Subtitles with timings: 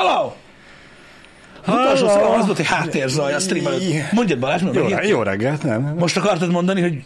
[0.00, 0.32] Hello!
[1.66, 4.12] Az utolsó az volt, hogy háttérzaj a stream előtt.
[4.12, 5.94] Mondjad Balázs, mert Jó, jó reggelt, nem?
[5.98, 7.04] Most akartad mondani, hogy...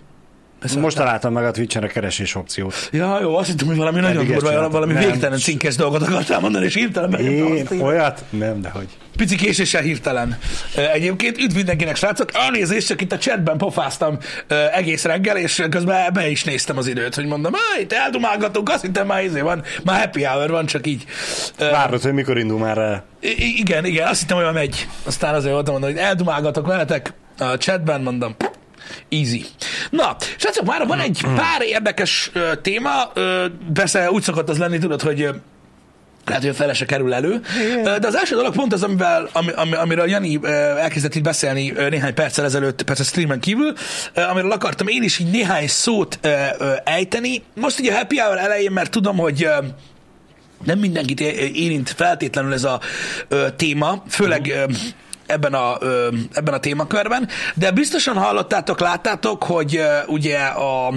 [0.73, 2.89] Most találtam meg a Twitch-en a keresés opciót.
[2.93, 5.03] Ja, jó, azt hittem, hogy valami nagyon Eddig ezt durva, valami Nem.
[5.03, 8.25] végtelen cinkes dolgot akartál mondani, és hirtelen bejöttem Én olyat?
[8.31, 8.87] Nem, de hogy.
[9.17, 10.39] Pici késéssel hirtelen.
[10.93, 12.31] Egyébként üdv mindenkinek, srácok.
[12.33, 14.19] Elnézést, csak itt a chatben pofáztam
[14.73, 18.83] egész reggel, és közben be is néztem az időt, hogy mondom, "Á, itt eldumálgatunk, azt
[18.83, 21.05] hittem már izé van, már happy hour van, csak így.
[21.59, 23.05] Várod, hogy mikor indul már el.
[23.21, 24.89] I- i- igen, igen, azt hittem, hogy már megy.
[25.07, 28.37] Aztán azért voltam mondani, hogy eldumálgatok veletek a chatben, mondom,
[29.09, 29.45] easy.
[29.91, 34.79] Na, srácok, már van egy pár érdekes ö, téma, ö, persze úgy szokott az lenni,
[34.79, 35.31] tudod, hogy ö,
[36.27, 37.41] lehet, hogy a fele se kerül elő.
[37.83, 40.41] De az első dolog pont az, amivel, ami, ami, amiről Jani
[40.79, 43.73] elkezdett itt beszélni néhány perccel ezelőtt, persze streamen kívül,
[44.31, 46.19] amiről akartam én is így néhány szót
[46.85, 47.43] ejteni.
[47.55, 49.49] Most ugye a happy hour elején, mert tudom, hogy
[50.65, 52.81] nem mindenkit érint feltétlenül ez a
[53.29, 54.65] ö, téma, főleg ö,
[55.27, 55.79] ebben a,
[56.33, 60.93] ebben a témakörben, de biztosan hallottátok, láttátok, hogy ugye a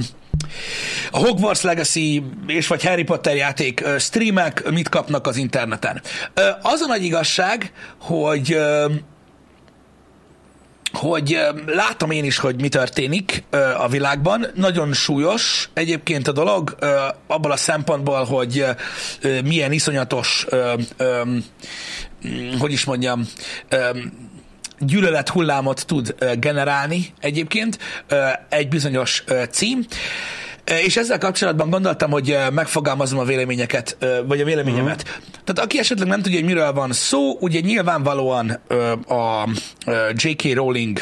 [1.11, 6.01] a Hogwarts Legacy és vagy Harry Potter játék streamek mit kapnak az interneten.
[6.61, 8.57] Az a nagy igazság, hogy
[10.91, 13.43] hogy látom én is, hogy mi történik
[13.77, 14.47] a világban.
[14.55, 16.95] Nagyon súlyos egyébként a dolog, ö,
[17.27, 18.65] abból a szempontból, hogy
[19.43, 20.45] milyen iszonyatos,
[22.59, 23.27] hogy is mondjam,
[24.79, 29.85] gyűlölet hullámot tud ö, generálni egyébként ö, egy bizonyos ö, cím.
[30.85, 35.01] És ezzel kapcsolatban gondoltam, hogy megfogalmazom a véleményeket, vagy a véleményemet.
[35.01, 35.23] Uh-huh.
[35.43, 38.49] Tehát aki esetleg nem tudja, hogy miről van szó, ugye nyilvánvalóan
[39.07, 39.49] a
[40.13, 40.53] J.K.
[40.53, 40.99] Rowling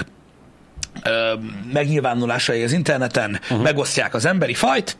[1.73, 3.61] megnyilvánulásai az interneten uh-huh.
[3.61, 4.97] megosztják az emberi fajt,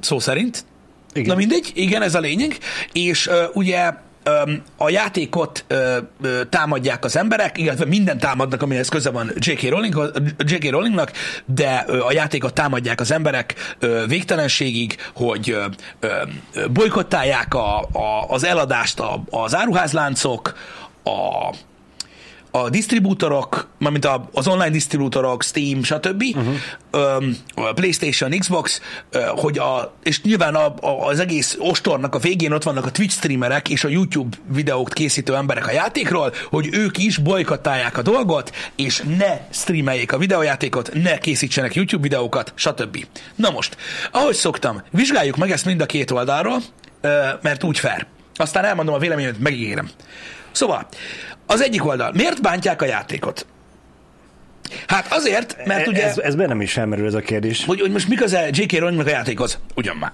[0.00, 0.64] szó szerint.
[1.12, 1.28] Igen.
[1.28, 2.58] Na mindegy, igen, ez a lényeg.
[2.92, 3.92] És ugye
[4.76, 5.64] a játékot
[6.48, 9.68] támadják az emberek, illetve minden támadnak, amihez köze van J.K.
[9.68, 10.70] Rowling, J.K.
[10.70, 11.12] Rowlingnak,
[11.44, 13.54] de a játékot támadják az emberek
[14.06, 15.56] végtelenségig, hogy
[16.70, 20.54] bolykottálják a, a, az eladást a, az áruházláncok,
[21.04, 21.54] a,
[22.50, 27.24] a disztribútorok, mármint az online disztribútorok, Steam, stb., uh-huh.
[27.54, 28.80] a PlayStation, Xbox,
[29.28, 33.16] hogy a, és nyilván a, a, az egész ostornak a végén ott vannak a Twitch
[33.16, 38.54] streamerek és a YouTube videót készítő emberek a játékról, hogy ők is bolykottálják a dolgot,
[38.76, 43.06] és ne streameljék a videójátékot, ne készítsenek YouTube videókat, stb.
[43.34, 43.76] Na most,
[44.12, 46.58] ahogy szoktam, vizsgáljuk meg ezt mind a két oldalról,
[47.40, 48.06] mert úgy fair.
[48.34, 49.90] Aztán elmondom a véleményemet, megígérem.
[50.52, 50.86] Szóval,
[51.46, 52.12] az egyik oldal.
[52.14, 53.46] Miért bántják a játékot?
[54.86, 57.64] Hát azért, mert ugye, Ez, ez bennem is felmerül ez a kérdés.
[57.64, 58.78] hogy, hogy most mi köze J.K.
[58.78, 59.58] Rowlingnak a játékhoz?
[59.74, 60.12] Ugyan már.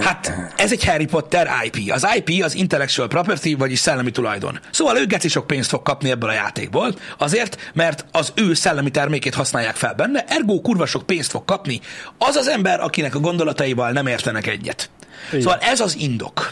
[0.00, 1.92] Hát ez egy Harry Potter IP.
[1.92, 4.58] Az IP az intellectual property, vagyis szellemi tulajdon.
[4.70, 8.90] Szóval ő geci sok pénzt fog kapni ebből a játékból, azért, mert az ő szellemi
[8.90, 11.80] termékét használják fel benne, ergo kurva sok pénzt fog kapni
[12.18, 14.90] az az ember, akinek a gondolataival nem értenek egyet.
[15.28, 15.40] Igen.
[15.40, 16.50] Szóval ez az indok.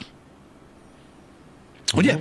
[1.95, 2.19] Ugye?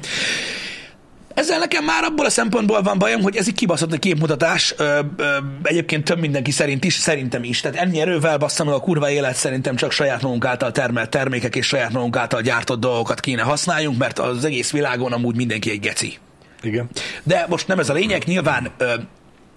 [1.34, 5.00] Ezzel nekem már abból a szempontból van bajom, hogy ez egy kibaszott egy képmutatás, ö,
[5.18, 7.62] ö, egyébként több mindenki szerint is, szerintem is.
[7.62, 11.66] Tehát ennyi erővel basszam a kurva élet, szerintem csak saját magunk által termelt termékek és
[11.68, 16.18] saját magunk által gyártott dolgokat kéne használjunk, mert az egész világon amúgy mindenki egy geci.
[16.62, 16.90] Igen.
[17.24, 18.94] De most nem ez a lényeg, nyilván ö,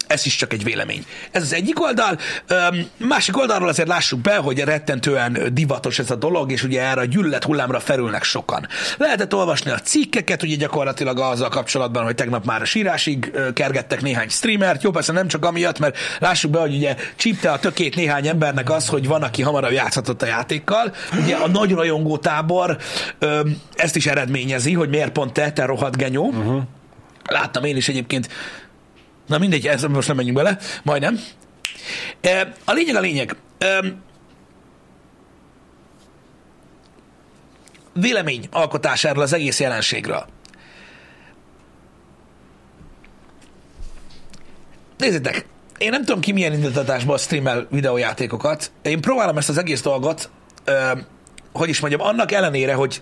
[0.07, 1.05] ez is csak egy vélemény.
[1.31, 2.17] Ez az egyik oldal.
[2.97, 7.05] Másik oldalról azért lássuk be, hogy rettentően divatos ez a dolog, és ugye erre a
[7.05, 8.67] gyűlölet hullámra felülnek sokan.
[8.97, 14.29] Lehetett olvasni a cikkeket, ugye gyakorlatilag azzal kapcsolatban, hogy tegnap már a sírásig kergettek néhány
[14.29, 14.83] streamert.
[14.83, 18.69] Jó, persze nem csak amiatt, mert lássuk be, hogy ugye csípte a tökét néhány embernek
[18.69, 20.93] az, hogy van, aki hamarabb játszhatott a játékkal.
[21.23, 22.77] Ugye a nagy rajongó tábor
[23.75, 26.27] ezt is eredményezi, hogy miért pont te, te rohadt genyó.
[26.27, 26.61] Uh-huh.
[27.25, 28.29] Láttam én is egyébként
[29.27, 31.19] Na mindegy, ez most nem menjünk bele, majdnem.
[32.65, 33.35] A lényeg a lényeg.
[37.93, 40.25] Vélemény alkotásáról az egész jelenségről.
[44.97, 45.45] Nézzétek,
[45.77, 48.71] én nem tudom ki milyen indítatásból streamel videójátékokat.
[48.81, 50.29] Én próbálom ezt az egész dolgot,
[51.53, 53.01] hogy is mondjam, annak ellenére, hogy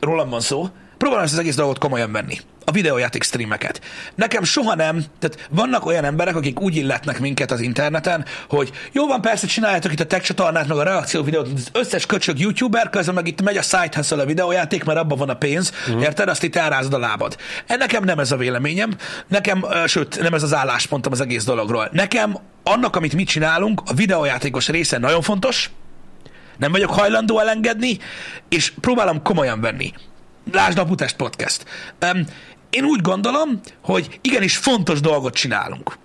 [0.00, 2.38] rólam van szó, próbálom ezt az egész dolgot komolyan venni.
[2.64, 3.80] A videójáték streameket.
[4.14, 9.06] Nekem soha nem, tehát vannak olyan emberek, akik úgy illetnek minket az interneten, hogy jó
[9.06, 12.90] van, persze csináljátok itt a tech csatornát, meg a reakció videót, az összes köcsög youtuber,
[12.90, 16.02] közben meg itt megy a side hustle a videójáték, mert abban van a pénz, uh-huh.
[16.02, 16.28] érted?
[16.28, 17.36] Azt itt elrázod a lábad.
[17.66, 18.96] E, Nekem nem ez a véleményem,
[19.28, 21.88] nekem, sőt, nem ez az álláspontom az egész dologról.
[21.92, 25.70] Nekem annak, amit mi csinálunk, a videójátékos része nagyon fontos,
[26.58, 27.98] Nem vagyok hajlandó elengedni,
[28.48, 29.92] és próbálom komolyan venni.
[30.52, 31.64] Lásd a Putest Podcast.
[32.12, 32.24] Um,
[32.74, 35.98] én úgy gondolom, hogy igenis fontos dolgot csinálunk.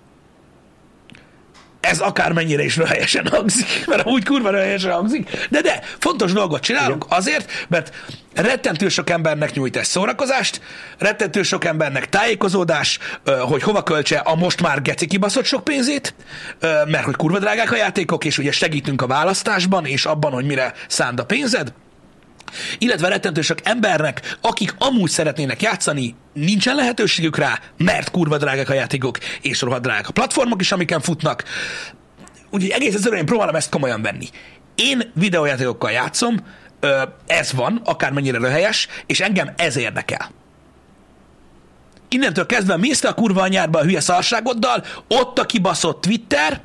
[1.80, 7.04] Ez akármennyire is helyesen hangzik, mert úgy kurva helyesen hangzik, de de, fontos dolgot csinálunk
[7.06, 7.18] Igen.
[7.18, 7.94] azért, mert
[8.34, 10.60] rettentő sok embernek nyújt ez szórakozást,
[10.98, 12.98] rettentő sok embernek tájékozódás,
[13.40, 16.14] hogy hova költse a most már geci kibaszott sok pénzét,
[16.86, 20.74] mert hogy kurva drágák a játékok, és ugye segítünk a választásban, és abban, hogy mire
[20.88, 21.72] szánd a pénzed,
[22.78, 28.74] illetve rettentő sok embernek, akik amúgy szeretnének játszani, nincsen lehetőségük rá, mert kurva drágák a
[28.74, 31.44] játékok, és rohadt drágák a platformok is, amiken futnak.
[32.50, 34.28] Úgyhogy egész egyszerűen én próbálom ezt komolyan venni.
[34.74, 36.36] Én videójátékokkal játszom,
[37.26, 40.30] ez van, akármennyire röhelyes, és engem ez érdekel.
[42.08, 46.60] Innentől kezdve mész te a kurva anyárba a hülye szarságoddal, ott a kibaszott Twitter,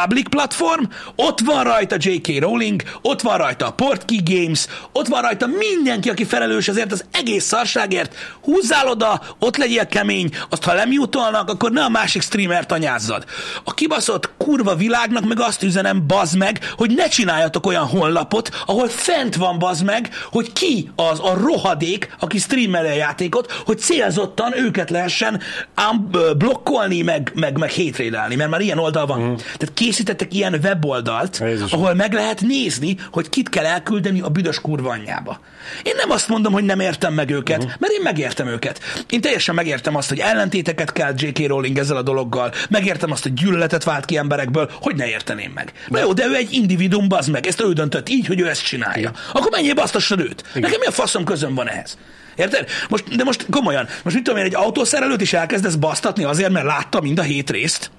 [0.00, 0.82] public platform,
[1.16, 2.40] ott van rajta J.K.
[2.40, 7.04] Rowling, ott van rajta a Portkey Games, ott van rajta mindenki, aki felelős azért az
[7.10, 8.14] egész szarságért.
[8.42, 13.24] Húzzál oda, ott legyél kemény, azt ha lemutolnak, akkor ne a másik streamert anyázzad.
[13.64, 18.88] A kibaszott kurva világnak meg azt üzenem, bazd meg, hogy ne csináljatok olyan honlapot, ahol
[18.88, 24.58] fent van bazd meg, hogy ki az a rohadék, aki streameli a játékot, hogy célzottan
[24.58, 25.40] őket lehessen
[25.74, 29.20] ám blokkolni, meg, meg, meg hétrédelni, mert már ilyen oldal van.
[29.20, 29.34] Mm.
[29.34, 31.72] Tehát készítettek ilyen weboldalt, Jézus.
[31.72, 35.40] ahol meg lehet nézni, hogy kit kell elküldeni a büdös kurva anyjába.
[35.82, 37.72] Én nem azt mondom, hogy nem értem meg őket, uh-huh.
[37.78, 38.80] mert én megértem őket.
[39.10, 41.46] Én teljesen megértem azt, hogy ellentéteket kell J.K.
[41.46, 45.72] Rowling ezzel a dologgal, megértem azt, hogy gyűlöletet vált ki emberekből, hogy ne érteném meg.
[45.88, 48.64] Na jó, de ő egy individuum, bazd meg, ezt ő döntött így, hogy ő ezt
[48.64, 48.98] csinálja.
[48.98, 49.14] Igen.
[49.32, 50.44] Akkor menjél basztassad őt.
[50.50, 50.62] Igen.
[50.62, 51.98] Nekem mi a faszom közön van ehhez?
[52.36, 52.68] Érted?
[52.88, 56.66] Most, de most komolyan, most mit tudom én, egy autószerelőt is elkezdesz basztatni azért, mert
[56.66, 57.90] látta mind a hét részt?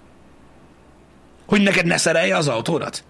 [1.47, 3.03] Hogy neked ne szerelje az autódat?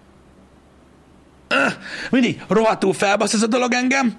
[1.48, 1.72] Öh,
[2.10, 4.16] mindig rohadtul felbasz ez a dolog engem,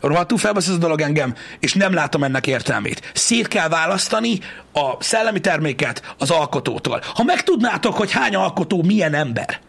[0.00, 3.10] rohadtul felbasz ez a dolog engem, és nem látom ennek értelmét.
[3.14, 4.38] Szét kell választani
[4.72, 7.02] a szellemi terméket az alkotótól.
[7.14, 9.60] Ha megtudnátok, hogy hány alkotó milyen ember,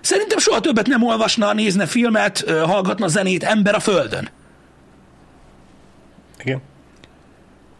[0.00, 4.28] szerintem soha többet nem olvasna, nézne filmet, hallgatna zenét ember a földön.
[6.38, 6.62] Igen.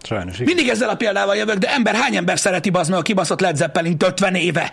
[0.02, 0.34] Sajnos.
[0.34, 0.46] Igen.
[0.46, 3.56] Mindig ezzel a példával jövök, de ember hány ember szereti bazd meg a kibaszott Led
[3.56, 4.72] Zeppelin 50 éve?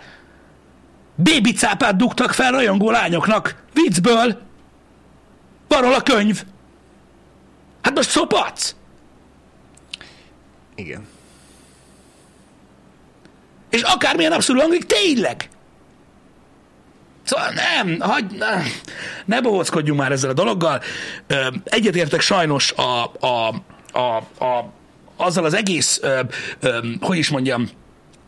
[1.14, 3.62] Bébicápát dugtak fel rajongó lányoknak.
[3.72, 4.42] Viccből.
[5.68, 6.44] Van a könyv.
[7.82, 8.74] Hát most szopatsz.
[10.74, 11.06] Igen.
[13.70, 15.48] És akármilyen abszolút hangzik, tényleg.
[17.22, 18.62] Szóval nem, hagy, ne,
[19.24, 20.80] ne bohózkodjunk már ezzel a dologgal.
[21.64, 23.54] Egyetértek sajnos a, a,
[23.92, 24.72] a, a,
[25.16, 26.20] azzal az egész, ö,
[26.60, 27.68] ö, hogy is mondjam,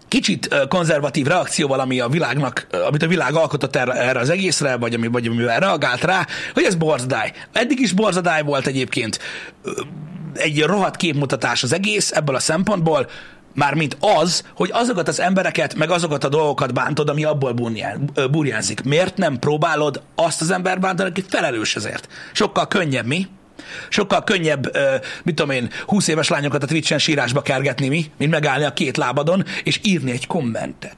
[0.09, 5.07] kicsit konzervatív reakcióval, ami a világnak, amit a világ alkotott erre, az egészre, vagy, ami,
[5.07, 7.33] vagy amivel reagált rá, hogy ez borzadály.
[7.53, 9.19] Eddig is borzadály volt egyébként
[10.35, 13.09] egy rohadt képmutatás az egész ebből a szempontból,
[13.55, 17.55] mármint az, hogy azokat az embereket, meg azokat a dolgokat bántod, ami abból
[18.31, 18.83] burjánzik.
[18.83, 22.09] Miért nem próbálod azt az ember bántani, aki felelős ezért?
[22.33, 23.27] Sokkal könnyebb, mi?
[23.89, 24.77] Sokkal könnyebb,
[25.23, 28.97] mit tudom én, 20 éves lányokat a Twitch-en sírásba kergetni mi, mint megállni a két
[28.97, 30.97] lábadon, és írni egy kommentet.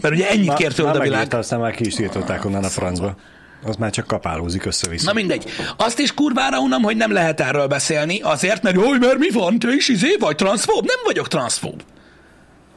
[0.00, 1.34] Mert ugye ennyit kért tőled a világ.
[1.34, 3.16] aztán már ki is írtották onnan a francba.
[3.64, 5.06] Az már csak kapálózik össze-vissza.
[5.06, 5.50] Na mindegy.
[5.76, 9.58] Azt is kurvára unam, hogy nem lehet erről beszélni, azért, mert jó, mert mi van,
[9.58, 10.84] te is izé vagy transzfób?
[10.84, 11.82] Nem vagyok transzfób.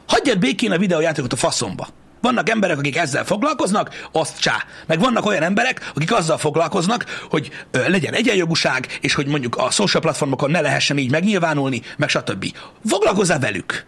[0.06, 1.88] Hagyjad békén a videójátékot a faszomba.
[2.22, 4.64] Vannak emberek, akik ezzel foglalkoznak, azt csá.
[4.86, 9.70] Meg vannak olyan emberek, akik azzal foglalkoznak, hogy ö, legyen egyenjogúság, és hogy mondjuk a
[9.70, 12.46] social platformokon ne lehessen így megnyilvánulni, meg stb.
[12.86, 13.86] Foglalkozzál velük.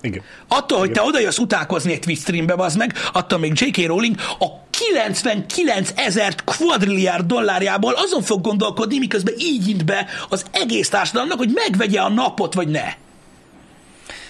[0.00, 0.22] Igen.
[0.48, 1.02] Attól, hogy Igen.
[1.02, 3.86] te oda jössz utálkozni egy Twitch streambe, az meg, attól még J.K.
[3.86, 10.88] Rowling a 99 ezer kvadrilliárd dollárjából azon fog gondolkodni, miközben így int be az egész
[10.88, 12.84] társadalomnak, hogy megvegye a napot, vagy ne.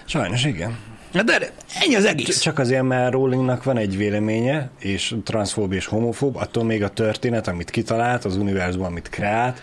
[0.04, 0.78] Sajnos igen.
[1.12, 2.38] De ennyi az egész.
[2.40, 7.48] Csak azért, mert Rowlingnak van egy véleménye, és transzfób és homofób, attól még a történet,
[7.48, 9.62] amit kitalált, az univerzum, amit kreált,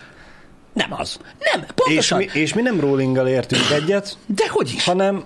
[0.72, 1.18] nem az.
[1.38, 2.18] Nem, És pontosan.
[2.18, 4.84] mi, és mi nem Rowlinggal értünk egyet, De hogy is?
[4.84, 5.24] hanem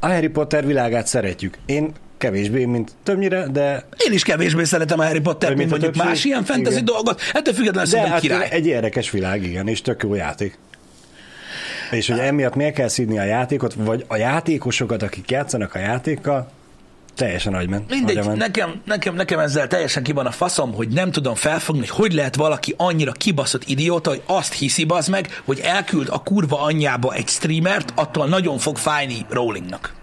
[0.00, 1.58] a Harry Potter világát szeretjük.
[1.66, 6.10] Én kevésbé, mint többnyire, de, Én is kevésbé szeretem a Harry Potter, mint mondjuk többség.
[6.10, 6.84] más ilyen fantasy Igen.
[6.84, 7.20] dolgot.
[7.32, 8.48] Ettől függetlenül de szerintem hát király.
[8.50, 10.58] egy érdekes világ, igen, és tök jó játék.
[11.92, 16.50] És hogy emiatt miért kell szídni a játékot, vagy a játékosokat, akik játszanak a játékkal,
[17.14, 17.90] teljesen agyment.
[17.90, 18.38] Mindegy, agyament.
[18.38, 22.12] nekem, nekem, nekem ezzel teljesen ki van a faszom, hogy nem tudom felfogni, hogy hogy
[22.12, 27.14] lehet valaki annyira kibaszott idióta, hogy azt hiszi bazd meg, hogy elküld a kurva anyjába
[27.14, 29.94] egy streamert, attól nagyon fog fájni Rowlingnak.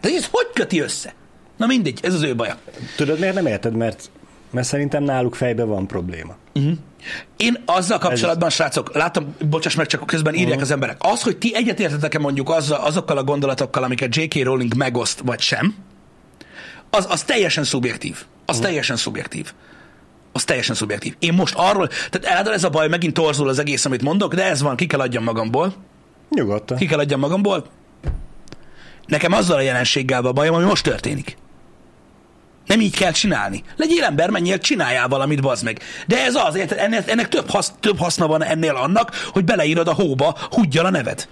[0.00, 1.14] De ez hogy köti össze?
[1.56, 2.56] Na mindegy, ez az ő baja.
[2.96, 3.76] Tudod, miért nem érted?
[3.76, 4.10] Mert
[4.50, 6.36] Mert szerintem náluk fejben van probléma.
[7.36, 8.54] Én azzal kapcsolatban, Ez...
[8.54, 10.62] srácok, látom, bocsáss meg, csak közben írják uh-huh.
[10.62, 10.96] az emberek.
[10.98, 14.42] Az, hogy ti egyetértetek-e mondjuk azzal, azokkal a gondolatokkal, amiket J.K.
[14.42, 15.74] Rowling megoszt, vagy sem,
[16.90, 18.16] az, az teljesen szubjektív.
[18.16, 18.64] Az uh-huh.
[18.64, 19.52] teljesen szubjektív.
[20.32, 21.14] Az teljesen szubjektív.
[21.18, 24.44] Én most arról, tehát eládol ez a baj, megint torzul az egész, amit mondok, de
[24.44, 25.74] ez van, ki kell adjam magamból.
[26.30, 26.76] Nyugodtan.
[26.76, 27.66] Ki kell adjam magamból.
[29.06, 31.36] Nekem azzal a jelenséggel van bajom, ami most történik.
[32.70, 33.62] Nem így kell csinálni.
[33.76, 35.80] Legyél ember, menjél, csináljál valamit, bazd meg.
[36.06, 36.78] De ez az, érted?
[36.78, 40.90] Ennek, ennek több, hasz, több haszna van ennél annak, hogy beleírod a hóba, húgyjal a
[40.90, 41.28] neved.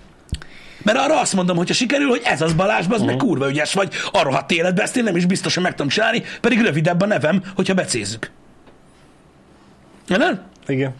[0.82, 3.06] Mert arra azt mondom, hogyha sikerül, hogy ez az Balázs, az uh-huh.
[3.06, 5.88] meg kurva ügyes vagy, arra hat életbe, ezt én nem is biztos, hogy meg tudom
[5.88, 8.30] csinálni, pedig rövidebb a nevem, hogyha becézzük.
[10.06, 10.42] Nem?
[10.66, 10.94] Igen.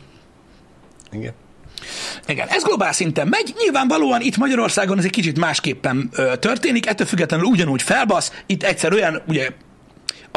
[1.12, 1.32] Igen.
[2.26, 3.54] Igen, ez globál szinten megy.
[3.58, 8.32] Nyilvánvalóan itt Magyarországon ez egy kicsit másképpen ö, történik, ettől függetlenül ugyanúgy felbasz.
[8.46, 9.48] Itt egyszer olyan, ugye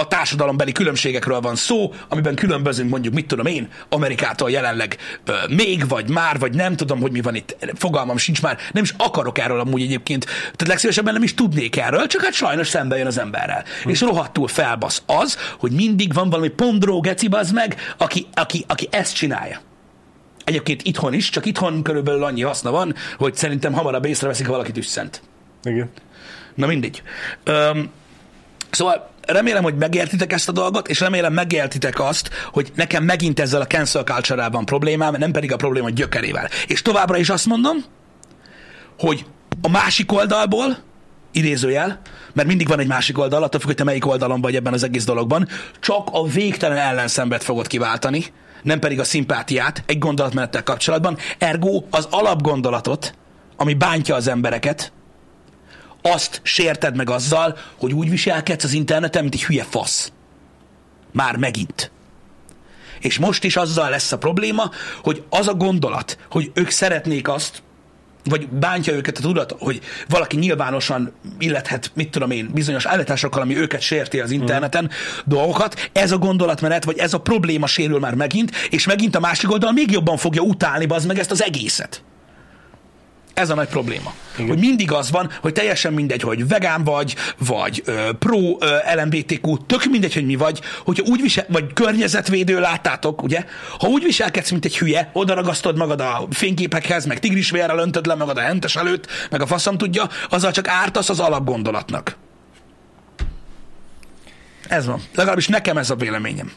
[0.01, 5.88] a társadalombeli különbségekről van szó, amiben különbözünk mondjuk, mit tudom én, Amerikától jelenleg ö, még,
[5.88, 9.38] vagy már, vagy nem tudom, hogy mi van itt, fogalmam sincs már, nem is akarok
[9.38, 13.20] erről amúgy egyébként, tehát legszívesebben nem is tudnék erről, csak hát sajnos szembe jön az
[13.20, 13.63] emberrel.
[13.84, 13.89] Hm.
[13.89, 19.15] És rohadtul felbasz az, hogy mindig van valami pondró geci meg, aki, aki, aki ezt
[19.15, 19.62] csinálja.
[20.43, 24.77] Egyébként itthon is, csak itthon körülbelül annyi haszna van, hogy szerintem hamarabb észreveszik, ha valakit
[24.77, 25.22] üsszent.
[25.63, 25.89] Igen.
[26.55, 27.01] Na mindegy.
[27.43, 27.89] Öm,
[28.70, 33.61] szóval remélem, hogy megértitek ezt a dolgot, és remélem megértitek azt, hogy nekem megint ezzel
[33.61, 36.49] a cancel culture van problémám, nem pedig a probléma gyökerével.
[36.67, 37.77] És továbbra is azt mondom,
[38.99, 39.25] hogy
[39.61, 40.77] a másik oldalból,
[41.31, 42.01] idézőjel,
[42.33, 44.83] mert mindig van egy másik oldal, attól függ, hogy te melyik oldalon vagy ebben az
[44.83, 45.47] egész dologban,
[45.79, 48.25] csak a végtelen ellenszembet fogod kiváltani,
[48.63, 51.17] nem pedig a szimpátiát egy gondolatmenettel kapcsolatban.
[51.37, 53.15] Ergo az alapgondolatot,
[53.55, 54.91] ami bántja az embereket,
[56.01, 60.12] azt sérted meg azzal, hogy úgy viselkedsz az interneten, mint egy hülye fasz.
[61.12, 61.91] Már megint.
[63.00, 64.72] És most is azzal lesz a probléma,
[65.03, 67.63] hogy az a gondolat, hogy ők szeretnék azt,
[68.24, 73.58] vagy bántja őket a tudat, hogy valaki nyilvánosan illethet, mit tudom én, bizonyos állításokkal, ami
[73.58, 74.88] őket sérti az interneten, mm.
[75.25, 79.51] dolgokat, ez a gondolatmenet, vagy ez a probléma sérül már megint, és megint a másik
[79.51, 82.03] oldal még jobban fogja utálni, az meg ezt az egészet.
[83.33, 84.13] Ez a nagy probléma.
[84.35, 84.47] Igen.
[84.47, 89.57] Hogy mindig az van, hogy teljesen mindegy, hogy vegán vagy, vagy ö, pro ö, LMBTQ,
[89.65, 93.45] tök mindegy, hogy mi vagy, hogyha úgy visel, vagy környezetvédő, láttátok, ugye?
[93.79, 98.15] Ha úgy viselkedsz, mint egy hülye, oda ragasztod magad a fényképekhez, meg tigrisvérrel öntöd le
[98.15, 102.17] magad a hentes előtt, meg a faszom tudja, azzal csak ártasz az alapgondolatnak.
[104.67, 105.01] Ez van.
[105.15, 106.51] Legalábbis nekem ez a véleményem.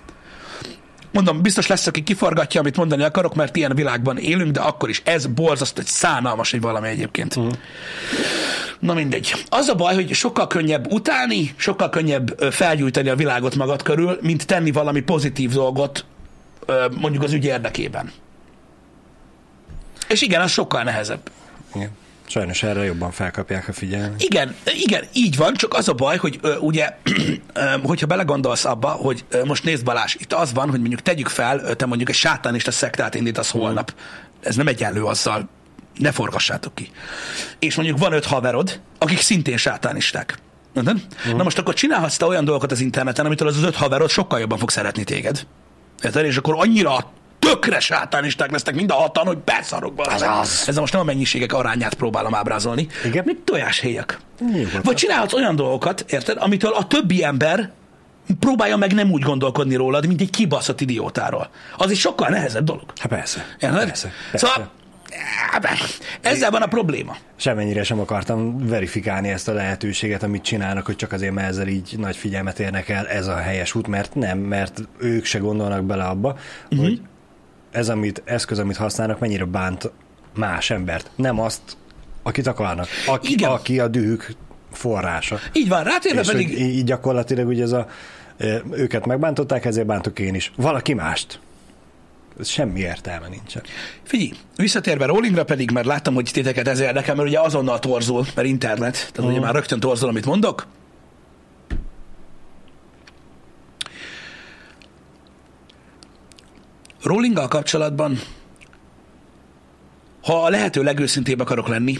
[1.14, 5.02] Mondom, biztos lesz, aki kiforgatja, amit mondani akarok, mert ilyen világban élünk, de akkor is
[5.04, 7.36] ez borzasztó, egy szánalmas egy valami egyébként.
[7.36, 7.52] Uh-huh.
[8.78, 9.44] Na mindegy.
[9.48, 14.46] Az a baj, hogy sokkal könnyebb utálni, sokkal könnyebb felgyújtani a világot magad körül, mint
[14.46, 16.04] tenni valami pozitív dolgot
[17.00, 18.12] mondjuk az ügy érdekében.
[20.08, 21.30] És igen, az sokkal nehezebb.
[21.74, 21.90] Igen.
[22.26, 24.22] Sajnos erre jobban felkapják a figyelmet.
[24.22, 26.96] Igen, igen, így van, csak az a baj, hogy ö, ugye,
[27.52, 31.28] ö, hogyha belegondolsz abba, hogy ö, most nézd Balázs, itt az van, hogy mondjuk tegyük
[31.28, 33.94] fel, te mondjuk egy sátánista szektát indítasz holnap.
[34.40, 35.48] Ez nem egyenlő azzal,
[35.98, 36.90] ne forgassátok ki.
[37.58, 40.38] És mondjuk van öt haverod, akik szintén sátánisták.
[40.74, 41.00] Uh-huh.
[41.36, 44.40] Na most akkor csinálhatsz te olyan dolgokat az interneten, amitől az, az öt haverod sokkal
[44.40, 45.46] jobban fog szeretni téged.
[46.02, 46.24] Érted?
[46.24, 47.12] És akkor annyira
[47.44, 50.04] tökre sátánisták lesznek mind a hatan, hogy beszarok be.
[50.04, 50.64] Ez az.
[50.66, 52.86] Ezzel most nem a mennyiségek arányát próbálom ábrázolni.
[53.04, 53.22] Igen?
[53.26, 54.18] Mint tojáshéjak.
[54.82, 57.70] Vagy csinálhatsz olyan dolgokat, érted, amitől a többi ember
[58.40, 61.50] próbálja meg nem úgy gondolkodni rólad, mint egy kibaszott idiótáról.
[61.76, 62.84] Az is sokkal nehezebb dolog.
[63.00, 63.46] Hát persze.
[63.58, 63.86] Érted?
[63.86, 64.46] Persze, persze.
[64.46, 64.70] Szóval
[66.20, 67.16] ezzel van a probléma.
[67.36, 71.94] Semennyire sem akartam verifikálni ezt a lehetőséget, amit csinálnak, hogy csak azért, mert ezzel így
[71.98, 76.04] nagy figyelmet érnek el, ez a helyes út, mert nem, mert ők se gondolnak bele
[76.04, 76.36] abba,
[76.70, 76.86] uh-huh.
[76.86, 77.00] hogy
[77.74, 79.90] ez amit, eszköz, amit használnak, mennyire bánt
[80.34, 81.10] más embert.
[81.16, 81.60] Nem azt,
[82.22, 82.86] akit akarnak.
[83.06, 83.50] Aki, Igen.
[83.50, 84.34] aki a dühük
[84.72, 85.38] forrása.
[85.52, 86.58] Így van, rátérve és pedig...
[86.58, 87.86] Így gyakorlatilag ugye ez a,
[88.70, 90.52] őket megbántották, ezért bántok én is.
[90.56, 91.40] Valaki mást.
[92.40, 93.62] Ez semmi értelme nincsen.
[94.02, 98.48] Figyelj, visszatérve Rollingra pedig, mert láttam, hogy titeket ez érdekel, mert ugye azonnal torzul, mert
[98.48, 99.30] internet, tehát uh-huh.
[99.30, 100.66] ugye már rögtön torzul, amit mondok.
[107.04, 108.20] Rollinggal kapcsolatban,
[110.22, 111.98] ha a lehető legőszintébb akarok lenni,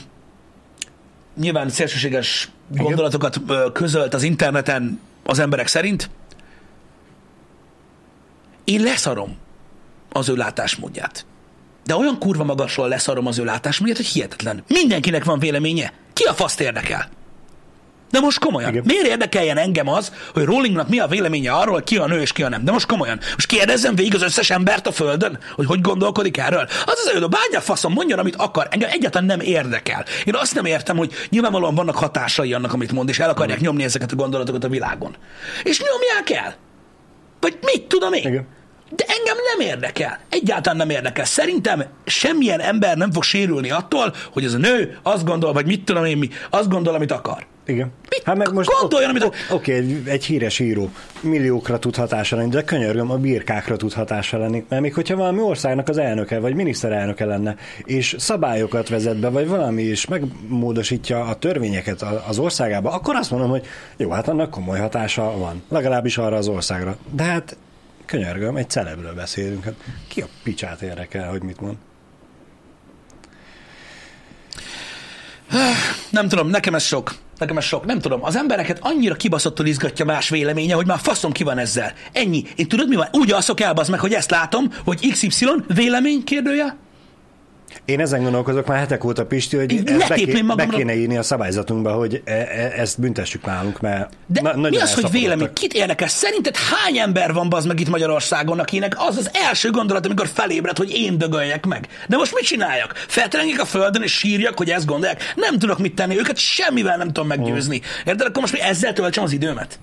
[1.37, 2.85] nyilván szélsőséges Igen.
[2.85, 3.41] gondolatokat
[3.73, 6.11] közölt az interneten az emberek szerint,
[8.65, 9.37] én leszarom
[10.13, 11.27] az ő látásmódját.
[11.85, 14.65] De olyan kurva magasról leszarom az ő látásmódját, hogy hihetetlen.
[14.69, 15.93] Mindenkinek van véleménye.
[16.13, 17.09] Ki a faszt érdekel?
[18.15, 18.71] De most komolyan.
[18.71, 18.83] Igen.
[18.87, 22.43] Miért érdekeljen engem az, hogy Rowlingnak mi a véleménye arról, ki a nő és ki
[22.43, 22.65] a nem?
[22.65, 23.19] De most komolyan.
[23.35, 26.69] Most kérdezzem végig az összes embert a Földön, hogy hogy gondolkodik erről.
[26.85, 28.67] Az az előbb, bárja faszom, mondjon, amit akar.
[28.71, 30.05] Engem egyáltalán nem érdekel.
[30.25, 33.85] Én azt nem értem, hogy nyilvánvalóan vannak hatásai annak, amit mond, és el akarják nyomni
[33.85, 35.17] ezeket a gondolatokat a világon.
[35.63, 36.55] És nyomják el.
[37.41, 38.27] Vagy mit tudom én?
[38.27, 38.47] Igen.
[38.91, 40.21] De engem nem érdekel.
[40.29, 41.25] Egyáltalán nem érdekel.
[41.25, 45.85] Szerintem semmilyen ember nem fog sérülni attól, hogy az a nő azt gondol, vagy mit
[45.85, 47.47] tudom én mi, azt gondol, amit akar.
[47.67, 47.93] Igen.
[48.35, 50.91] Mit gondoljon, amit- Oké, okay, egy, híres író
[51.21, 54.65] milliókra tud hatása lenni, de könyörgöm, a birkákra tud hatása lenni.
[54.69, 59.49] Mert még hogyha valami országnak az elnöke, vagy miniszterelnöke lenne, és szabályokat vezet be, vagy
[59.49, 63.67] valami is megmódosítja a törvényeket az országába, akkor azt mondom, hogy
[63.97, 65.63] jó, hát annak komoly hatása van.
[65.69, 66.97] Legalábbis arra az országra.
[67.11, 67.57] De hát
[68.05, 69.65] könyörgöm, egy celebről beszélünk.
[69.65, 69.75] Hát
[70.09, 71.75] ki a picsát érdekel, hogy mit mond?
[76.11, 77.15] Nem tudom, nekem ez sok.
[77.45, 77.85] Nekem ez sok.
[77.85, 78.25] Nem tudom.
[78.25, 81.93] Az embereket annyira kibaszottul izgatja más véleménye, hogy már faszom ki van ezzel.
[82.13, 82.43] Ennyi.
[82.57, 83.09] Én tudod mi van?
[83.13, 86.77] Úgy alszok el, meg, hogy ezt látom, hogy XY vélemény kérdője,
[87.85, 91.93] Én ezen gondolkozok már hetek óta, Pisti, hogy Így ezt be, kéne írni a szabályzatunkba,
[91.93, 95.53] hogy e- e- ezt büntessük nálunk, mert De na- mi az, hogy vélemény?
[95.53, 96.09] Kit érdekel?
[96.09, 100.79] Szerinted hány ember van bazd meg itt Magyarországon, akinek az az első gondolat, amikor felébred,
[100.79, 101.89] hogy én dögöljek meg?
[102.09, 102.93] De most mit csináljak?
[103.09, 105.33] Felterengek a földön és sírjak, hogy ezt gondolják?
[105.37, 107.81] Nem tudok mit tenni, őket semmivel nem tudom meggyőzni.
[108.05, 108.27] Érted?
[108.27, 109.79] Akkor most mi ezzel töltsem az időmet?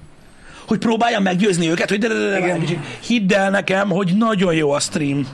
[0.68, 4.54] Hogy próbáljam meggyőzni őket, hogy de, de, de, de, de hidd el nekem, hogy nagyon
[4.54, 5.28] jó a stream.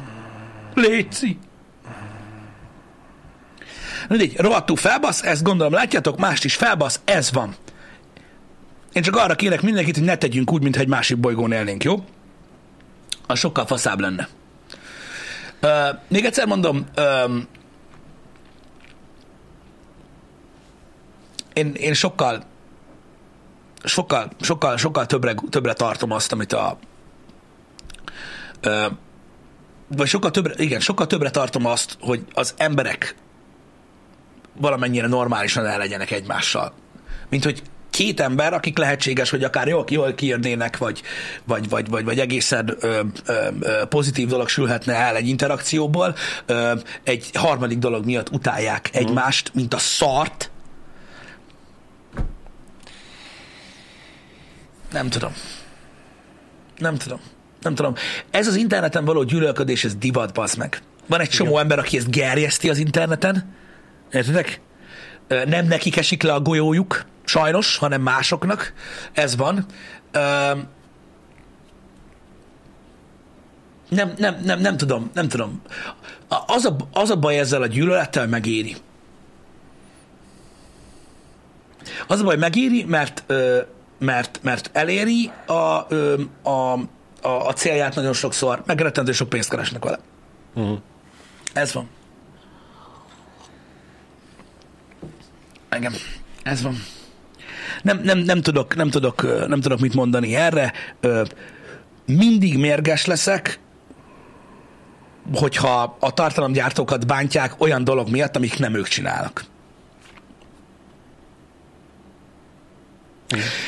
[0.74, 1.38] Léci.
[4.08, 7.56] Mindegy, rohadtul felbasz, ezt gondolom látjátok, mást is felbasz, ez van.
[8.94, 12.04] Én csak arra kérek mindenkit, hogy ne tegyünk úgy, mintha egy másik bolygón élnénk, jó?
[13.28, 14.28] Az sokkal faszább lenne.
[15.62, 16.86] Uh, még egyszer mondom,
[17.26, 17.48] um,
[21.54, 22.44] én, én sokkal,
[23.84, 26.78] sokkal, sokkal, sokkal többre, többre tartom azt, amit a
[28.66, 28.86] uh,
[29.88, 33.16] vagy sokkal többre, igen, sokkal többre tartom azt, hogy az emberek
[34.58, 36.74] valamennyire normálisan el legyenek egymással.
[37.30, 41.02] Mint hogy két ember, akik lehetséges, hogy akár jól, jól kiérnének, vagy,
[41.46, 46.16] vagy, vagy, vagy, vagy egészen ö, ö, pozitív dolog sülhetne el egy interakcióból,
[46.46, 48.98] ö, egy harmadik dolog miatt utálják Mhm.
[49.06, 50.52] egymást, mint a szart.
[54.92, 55.34] Nem tudom.
[56.78, 57.20] Nem tudom.
[57.62, 57.94] Nem tudom.
[58.32, 60.82] Ez az interneten való gyűlölködés, ez divat, bazd meg.
[61.08, 63.56] Van egy csomó ember, aki ezt gerjeszti az interneten,
[64.12, 64.62] Értitek?
[65.28, 68.74] Ö, Nem nekik esik le a golyójuk, sajnos, hanem másoknak.
[69.14, 69.66] Ez van.
[73.90, 75.62] Nem, nem, nem, nem tudom, nem tudom.
[76.48, 78.76] Az a, az a baj ezzel a gyűlölettel megéri.
[82.08, 83.34] Az a baj megéri, mert,
[84.00, 86.80] mert, mert eléri a, a, a,
[87.22, 90.00] a célját nagyon sokszor, meg rettentő sok pénzt keresnek vele.
[90.54, 90.78] Uh-huh.
[91.54, 91.90] Ez van.
[95.78, 95.94] Igen,
[96.44, 96.84] ez van.
[97.82, 100.74] Nem, nem, nem, tudok, nem, tudok, nem tudok mit mondani erre.
[102.06, 103.60] Mindig mérges leszek,
[105.34, 109.44] hogyha a tartalomgyártókat bántják olyan dolog miatt, amik nem ők csinálnak.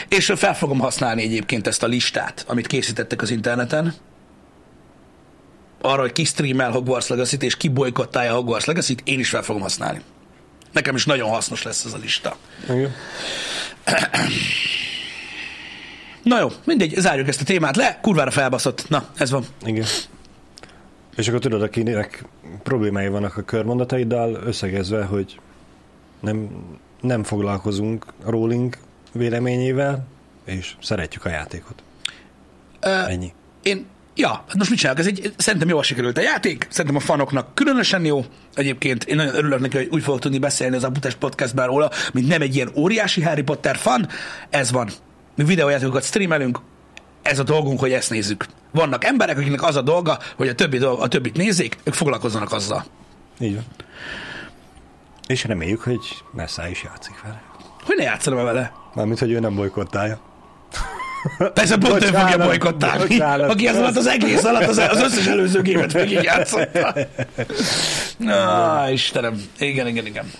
[0.08, 3.94] És fel fogom használni egyébként ezt a listát, amit készítettek az interneten,
[5.82, 9.62] arra, hogy ki streamel Hogwarts Legacy-t, és ki bolykottálja Hogwarts Legacy-t, én is fel fogom
[9.62, 10.02] használni.
[10.72, 12.38] Nekem is nagyon hasznos lesz ez a lista.
[12.70, 12.94] Igen.
[16.24, 18.90] Na jó, mindegy, zárjuk ezt a témát le, kurvára felbaszott.
[18.90, 19.46] Na, ez van.
[19.66, 19.86] Igen.
[21.16, 22.24] És akkor tudod, akinek
[22.64, 25.40] problémái vannak a körmondataiddal, összegezve, hogy
[26.20, 26.50] nem,
[27.02, 28.78] nem foglalkozunk a Rowling
[29.14, 30.08] véleményével,
[30.46, 31.84] és szeretjük a játékot.
[32.80, 33.34] Ö, Ennyi.
[33.64, 33.86] én,
[34.20, 35.00] ja, most mit csinálok?
[35.00, 38.26] Ez egy, szerintem jól sikerült a játék, szerintem a fanoknak különösen jó.
[38.54, 42.28] Egyébként én nagyon örülök neki, hogy úgy fogok tudni beszélni az Abutás podcastben róla, mint
[42.28, 44.08] nem egy ilyen óriási Harry Potter fan.
[44.50, 44.90] Ez van.
[45.36, 46.60] Mi videójátékokat streamelünk,
[47.22, 48.46] ez a dolgunk, hogy ezt nézzük.
[48.72, 52.52] Vannak emberek, akiknek az a dolga, hogy a, többi dolga, a többit nézzék, ők foglalkozzanak
[52.52, 52.86] azzal.
[53.40, 53.66] Így van.
[55.28, 57.42] És reméljük, hogy Messá is játszik vele.
[57.84, 58.72] Hogy ne játszana vele?
[58.94, 60.20] Mármint, hogy ő nem bolykottálja.
[61.54, 63.50] Persze pont ő fogja bolykottálni, bocsánat.
[63.50, 66.96] aki ez alatt az egész alatt az, az összes előző gémet végig játszotta.
[68.18, 69.42] Na, Istenem.
[69.60, 70.32] Igen, igen, igen.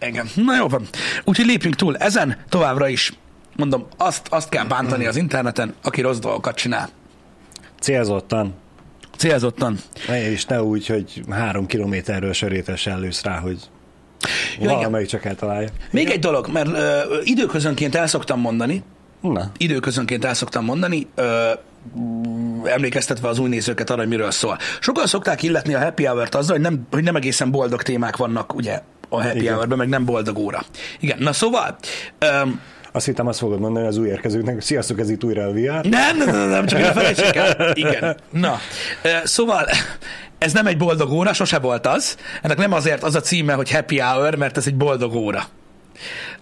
[0.00, 0.28] Igen.
[0.34, 0.86] Na jó van.
[1.24, 3.12] Úgyhogy lépjünk túl ezen, továbbra is.
[3.56, 6.88] Mondom, azt, azt kell bántani az interneten, aki rossz dolgokat csinál.
[7.80, 8.54] Célzottan.
[9.16, 9.78] Célzottan.
[10.08, 13.58] És ne úgy, hogy három kilométerről sörétes elősz rá, hogy
[14.58, 14.74] igen.
[14.74, 15.68] Valamelyik csak eltalálja.
[15.90, 18.82] Még egy dolog, mert ö, időközönként el szoktam mondani,
[19.32, 21.50] Na, időközönként el szoktam mondani, ö,
[22.64, 24.58] emlékeztetve az új nézőket arra, hogy miről szól.
[24.80, 28.54] Sokan szokták illetni a happy hour-t azzal, hogy nem, hogy nem egészen boldog témák vannak,
[28.54, 29.54] ugye, a happy Igen.
[29.54, 30.62] hour meg nem boldog óra.
[31.00, 31.76] Igen, na szóval,
[32.18, 32.60] öm,
[32.92, 35.86] azt hittem azt fogod mondani az új érkezőknek, sziasztok, ez itt újra a VR.
[35.88, 37.72] nem, nem, nem, nem, csak ne felejtsék el.
[37.74, 38.16] Igen.
[38.30, 38.58] Na,
[39.24, 39.66] szóval
[40.38, 42.16] ez nem egy boldog óra, sose volt az.
[42.42, 45.42] Ennek nem azért az a címe, hogy happy hour, mert ez egy boldog óra.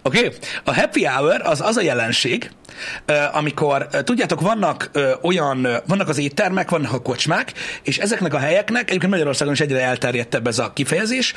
[0.01, 0.17] Oké?
[0.17, 0.31] Okay?
[0.63, 2.49] A happy hour az az a jelenség,
[3.31, 4.91] amikor, tudjátok, vannak
[5.21, 9.81] olyan, vannak az éttermek, vannak a kocsmák, és ezeknek a helyeknek, egyébként Magyarországon is egyre
[9.81, 11.33] elterjedtebb ez a kifejezés,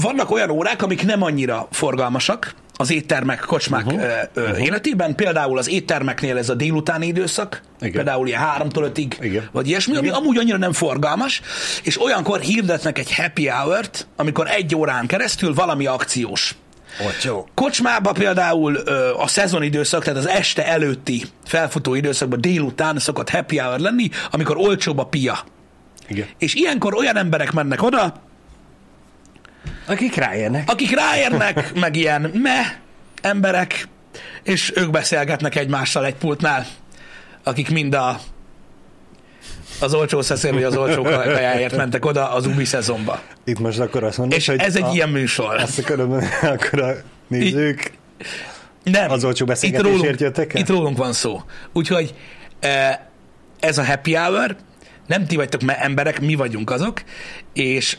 [0.00, 4.02] vannak olyan órák, amik nem annyira forgalmasak, az éttermek, kocsmák uh-huh.
[4.02, 7.92] ö, ö, életében, például az éttermeknél ez a délutáni időszak, Igen.
[7.92, 9.48] például ilyen háromtól ötig, Igen.
[9.52, 11.40] vagy ilyesmi, ami amúgy annyira nem forgalmas,
[11.82, 16.56] és olyankor hirdetnek egy happy hour-t, amikor egy órán keresztül valami akciós.
[17.06, 17.48] Ocsó.
[17.54, 23.78] Kocsmába például ö, a szezonidőszak, tehát az este előtti felfutó időszakban délután szokott happy hour
[23.78, 25.38] lenni, amikor olcsóbb a pia.
[26.08, 26.26] Igen.
[26.38, 28.14] És ilyenkor olyan emberek mennek oda,
[29.86, 30.70] Akik ráérnek.
[30.70, 32.80] akik ráérnek, meg ilyen me
[33.22, 33.88] emberek,
[34.42, 36.66] és ők beszélgetnek egymással egy pultnál,
[37.42, 38.20] akik mind a
[39.80, 43.20] az olcsó szeszél, vagy az olcsó kajáért mentek oda az Ubi szezonba.
[43.44, 45.56] Itt most akkor azt mondod, És hogy ez egy a, ilyen műsor.
[45.56, 46.12] Azt akarom,
[46.42, 46.94] akkor a
[47.28, 47.92] nézők
[48.82, 49.10] Nem.
[49.10, 50.60] Az olcsó itt beszélgetésért rólunk, jöttek el?
[50.60, 51.42] Itt rólunk van szó.
[51.72, 52.14] Úgyhogy
[52.60, 52.98] eh,
[53.60, 54.56] ez a happy hour,
[55.06, 57.02] nem ti vagytok emberek, mi vagyunk azok,
[57.52, 57.96] és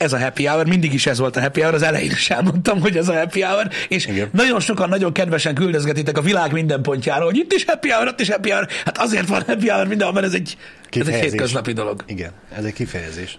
[0.00, 2.80] ez a happy hour, mindig is ez volt a happy hour, az elején is elmondtam,
[2.80, 4.28] hogy ez a happy hour, és Igen.
[4.32, 8.20] nagyon sokan nagyon kedvesen küldözgetitek a világ minden pontjára, hogy itt is happy hour, ott
[8.20, 8.68] is happy hour.
[8.84, 10.56] Hát azért van happy hour mindenhol, mert ez egy,
[10.90, 12.04] ez egy hétköznapi dolog.
[12.06, 13.38] Igen, ez egy kifejezés.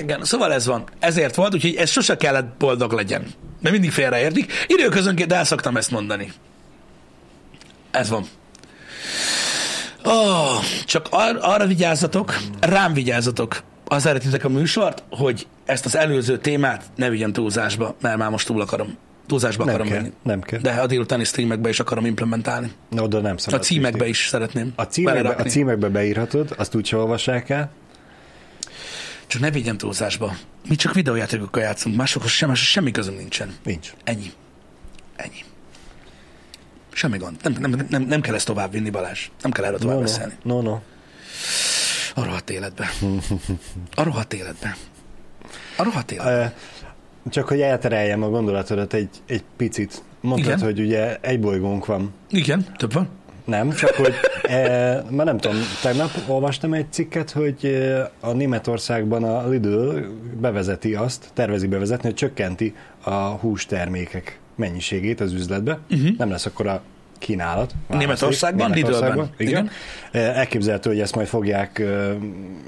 [0.00, 0.84] Igen, szóval ez van.
[0.98, 3.26] Ezért volt, úgyhogy ez sose kellett boldog legyen.
[3.60, 4.52] Mert mindig félreértik.
[4.66, 6.32] Időközönként el szoktam ezt mondani.
[7.90, 8.26] Ez van.
[10.04, 16.38] Oh, csak ar- arra vigyázzatok, rám vigyázzatok, az szeretitek a műsort, hogy ezt az előző
[16.38, 18.96] témát ne vigyem túlzásba, mert már most túl akarom.
[19.26, 20.12] Túlzásba Nem akarom kell, venni.
[20.22, 20.60] nem kell.
[20.60, 22.72] De a délutáni streamekbe is akarom implementálni.
[22.90, 23.60] Na, oda nem szabad.
[23.60, 27.70] A címekbe is szeretném A címekbe, a címekbe beírhatod, azt úgy se olvassák el.
[29.26, 30.36] Csak ne vigyem túlzásba.
[30.68, 33.54] Mi csak videójátékokkal játszunk, másokhoz sem, semmi közünk nincsen.
[33.64, 33.92] Nincs.
[34.04, 34.32] Ennyi.
[35.16, 35.44] Ennyi.
[36.92, 37.36] Semmi gond.
[37.42, 39.28] Nem, nem, nem, nem kell ezt tovább vinni, Balázs.
[39.42, 40.32] Nem kell erről tovább No, no, beszélni.
[40.42, 40.78] no, no.
[42.18, 42.86] A rohadt életbe.
[43.94, 44.76] A rohadt életbe.
[45.76, 46.54] A rohadt életbe.
[47.24, 50.02] Ö, Csak hogy eltereljem a gondolatodat egy, egy picit.
[50.20, 50.60] Mondtad, Igen.
[50.60, 52.12] hogy ugye egy bolygónk van.
[52.30, 53.08] Igen, több van.
[53.44, 57.86] Nem, csak hogy e, már nem tudom, tegnap olvastam egy cikket, hogy
[58.20, 59.90] a Németországban a Lidl
[60.40, 65.78] bevezeti azt, tervezi bevezetni, hogy csökkenti a hústermékek mennyiségét az üzletbe.
[65.90, 66.16] Uh-huh.
[66.18, 66.82] Nem lesz akkor a
[67.18, 67.74] kínálat.
[67.88, 67.98] választék.
[67.98, 69.30] Németországban, Lidlben.
[69.36, 69.70] Igen.
[70.12, 71.82] Elképzelhető, hogy ezt majd fogják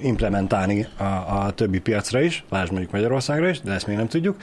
[0.03, 4.37] implementálni a, a többi piacra is, lásd mondjuk Magyarországra is, de ezt még nem tudjuk.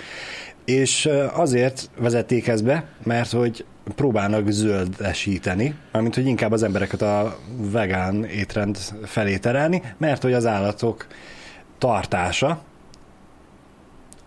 [0.65, 3.65] És azért vezették ezt be, mert hogy
[3.95, 10.45] próbálnak zöldesíteni, mármint hogy inkább az embereket a vegán étrend felé terelni, mert hogy az
[10.45, 11.07] állatok
[11.77, 12.61] tartása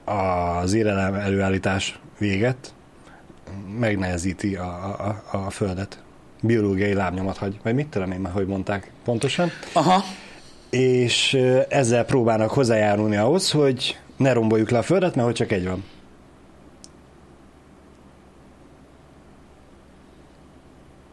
[0.04, 2.72] az élelem előállítás véget
[3.78, 4.64] megnehezíti a,
[5.06, 6.02] a, a földet.
[6.42, 9.50] Biológiai lábnyomat hagy, vagy mit tudom én már, hogy mondták pontosan.
[9.72, 10.02] Aha.
[10.70, 11.34] És
[11.68, 15.84] ezzel próbálnak hozzájárulni ahhoz, hogy ne romboljuk le a földet, mert hogy csak egy van.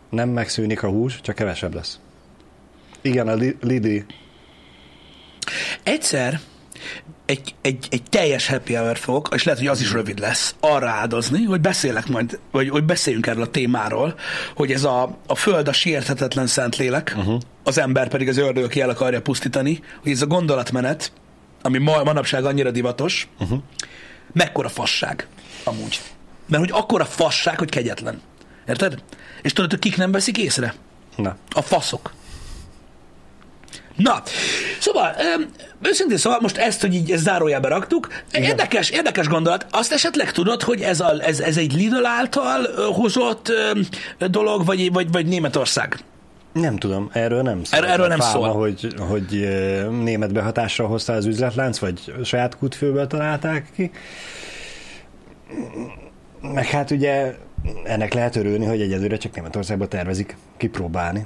[0.09, 1.99] Nem megszűnik a hús, csak kevesebb lesz.
[3.01, 4.05] Igen, a Li- Lidi
[5.83, 6.39] Egyszer
[7.25, 10.89] egy, egy, egy teljes happy hour fogok, és lehet, hogy az is rövid lesz, arra
[10.89, 14.15] áldozni, hogy beszélek majd, vagy hogy beszéljünk erről a témáról,
[14.55, 17.39] hogy ez a, a föld a sérthetetlen szent lélek, uh-huh.
[17.63, 21.11] az ember pedig az ördög, aki el akarja pusztítani, hogy ez a gondolatmenet,
[21.61, 23.59] ami ma, manapság annyira divatos, uh-huh.
[24.33, 25.27] mekkora fasság
[25.63, 26.01] amúgy.
[26.47, 28.21] Mert hogy akkora fasság, hogy kegyetlen.
[28.67, 29.03] Érted?
[29.41, 30.73] És tudod, hogy kik nem veszik észre?
[31.15, 32.13] Na, A faszok.
[33.95, 34.23] Na,
[34.79, 35.15] szóval,
[35.81, 39.65] őszintén szóval most ezt, hogy így ezt zárójelbe raktuk, érdekes, érdekes gondolat.
[39.71, 43.51] Azt esetleg tudod, hogy ez, a, ez, ez egy Lidl által hozott
[44.17, 45.99] dolog, vagy, vagy, vagy Németország?
[46.51, 47.79] nem tudom, erről nem szól.
[47.79, 48.47] Erről- erről nem Fáma, szól.
[48.49, 49.47] hogy, hogy
[50.03, 53.91] német behatásra hozta az üzletlánc, vagy saját kútfőből találták ki.
[56.41, 57.35] Meg hát ugye
[57.83, 61.25] ennek lehet örülni, hogy egyelőre csak Németországban tervezik kipróbálni.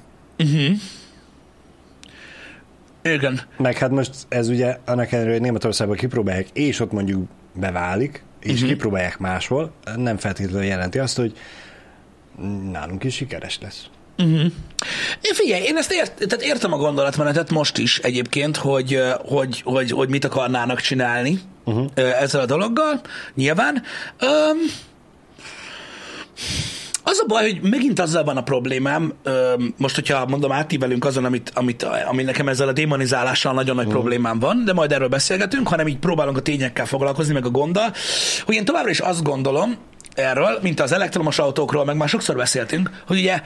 [3.04, 3.42] Igen.
[3.58, 8.54] Meg hát most ez ugye annak ellenére, hogy Németországban kipróbálják, és ott mondjuk beválik, és
[8.54, 8.70] uh-huh.
[8.70, 11.38] kipróbálják máshol, nem feltétlenül jelenti azt, hogy
[12.72, 13.86] nálunk is sikeres lesz.
[14.18, 14.52] Uh-huh.
[15.22, 19.92] Én figyelj, én ezt ért, tehát értem a gondolatmenetet most is egyébként, hogy, hogy, hogy,
[19.92, 21.86] hogy mit akarnának csinálni uh-huh.
[21.96, 23.02] ezzel a dologgal,
[23.36, 23.84] nyilván.
[24.22, 24.58] Um,
[27.10, 29.13] az a baj, hogy megint azzal van a problémám,
[29.78, 33.91] most, hogyha mondom, átívelünk azon, amit, amit, ami nekem ezzel a démonizálással nagyon nagy uh
[33.91, 37.93] problémám van, de majd erről beszélgetünk, hanem így próbálunk a tényekkel foglalkozni, meg a gonddal,
[38.45, 39.78] hogy én továbbra is azt gondolom
[40.13, 43.41] erről, mint az elektromos autókról, meg már sokszor beszéltünk, hogy ugye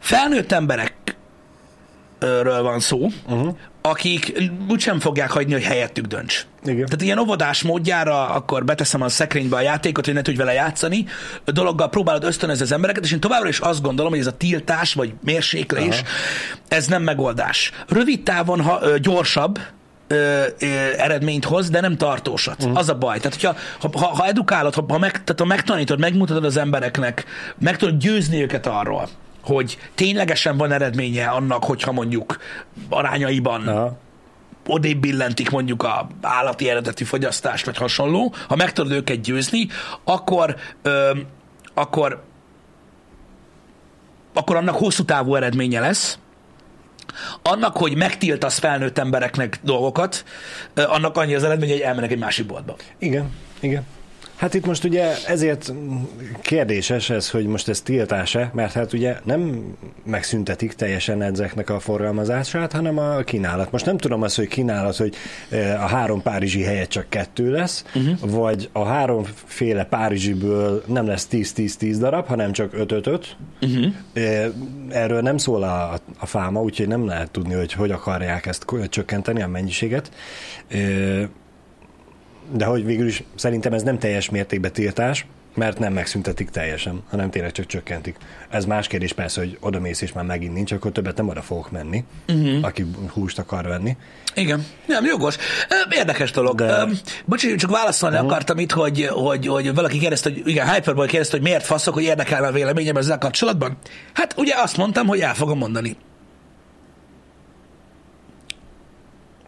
[0.00, 6.46] felnőtt emberekről van szó, uh-huh akik úgysem fogják hagyni, hogy helyettük dönts.
[6.64, 6.84] Igen.
[6.84, 11.06] Tehát ilyen óvodás módjára akkor beteszem a szekrénybe a játékot, hogy ne tudj vele játszani,
[11.44, 14.36] a dologgal próbálod ösztönözni az embereket, és én továbbra is azt gondolom, hogy ez a
[14.36, 16.08] tiltás vagy mérséklés, Aha.
[16.68, 17.72] ez nem megoldás.
[17.88, 19.58] Rövid távon ha, ö, gyorsabb,
[20.06, 22.62] ö, ö, eredményt hoz, de nem tartósat.
[22.62, 22.78] Uh-huh.
[22.78, 23.18] Az a baj.
[23.18, 27.24] Tehát, hogyha, ha, ha, ha edukálod, ha, ha, meg, tehát, ha megtanítod, megmutatod az embereknek,
[27.58, 29.08] meg tudod győzni őket arról,
[29.48, 32.38] hogy ténylegesen van eredménye annak, hogyha mondjuk
[32.88, 33.96] arányaiban Aha.
[34.66, 39.68] odébb billentik mondjuk a állati eredeti fogyasztást, vagy hasonló, ha meg tudod őket győzni,
[40.04, 41.10] akkor, ö,
[41.74, 42.26] akkor
[44.32, 46.18] akkor annak hosszú távú eredménye lesz,
[47.42, 50.24] annak, hogy megtiltasz felnőtt embereknek dolgokat,
[50.74, 52.76] annak annyi az eredmény, hogy elmennek egy másik boltba.
[52.98, 53.86] Igen, igen.
[54.38, 55.72] Hát itt most ugye ezért
[56.40, 59.62] kérdéses ez, hogy most ez tiltás-e, mert hát ugye nem
[60.04, 63.72] megszüntetik teljesen ezeknek a forgalmazását, hanem a kínálat.
[63.72, 65.14] Most nem tudom azt, hogy kínálat, hogy
[65.50, 68.30] e, a három párizsi helyet csak kettő lesz, uh-huh.
[68.30, 73.24] vagy a háromféle párizsiből nem lesz 10-10-10 darab, hanem csak 5-5-5.
[73.60, 73.86] Uh-huh.
[74.12, 74.50] E,
[74.88, 79.42] erről nem szól a, a fáma, úgyhogy nem lehet tudni, hogy hogy akarják ezt csökkenteni,
[79.42, 80.10] a mennyiséget
[82.52, 87.30] de hogy végül is szerintem ez nem teljes mértékben tiltás, mert nem megszüntetik teljesen, hanem
[87.30, 88.16] tényleg csak csökkentik.
[88.48, 91.42] Ez más kérdés persze, hogy oda mész és már megint nincs, akkor többet nem oda
[91.42, 92.58] fogok menni, uh-huh.
[92.64, 93.96] aki húst akar venni.
[94.34, 95.36] Igen, nem, jogos.
[95.90, 96.56] Érdekes dolog.
[96.56, 96.88] De...
[97.24, 98.30] Bocsi, csak válaszolni uh-huh.
[98.30, 102.02] akartam itt, hogy, hogy, hogy valaki kérdezte, hogy igen, Hyperboy kérdezte, hogy miért faszok, hogy
[102.02, 103.76] érdekel a véleményem ezzel kapcsolatban.
[104.12, 105.96] Hát ugye azt mondtam, hogy el fogom mondani.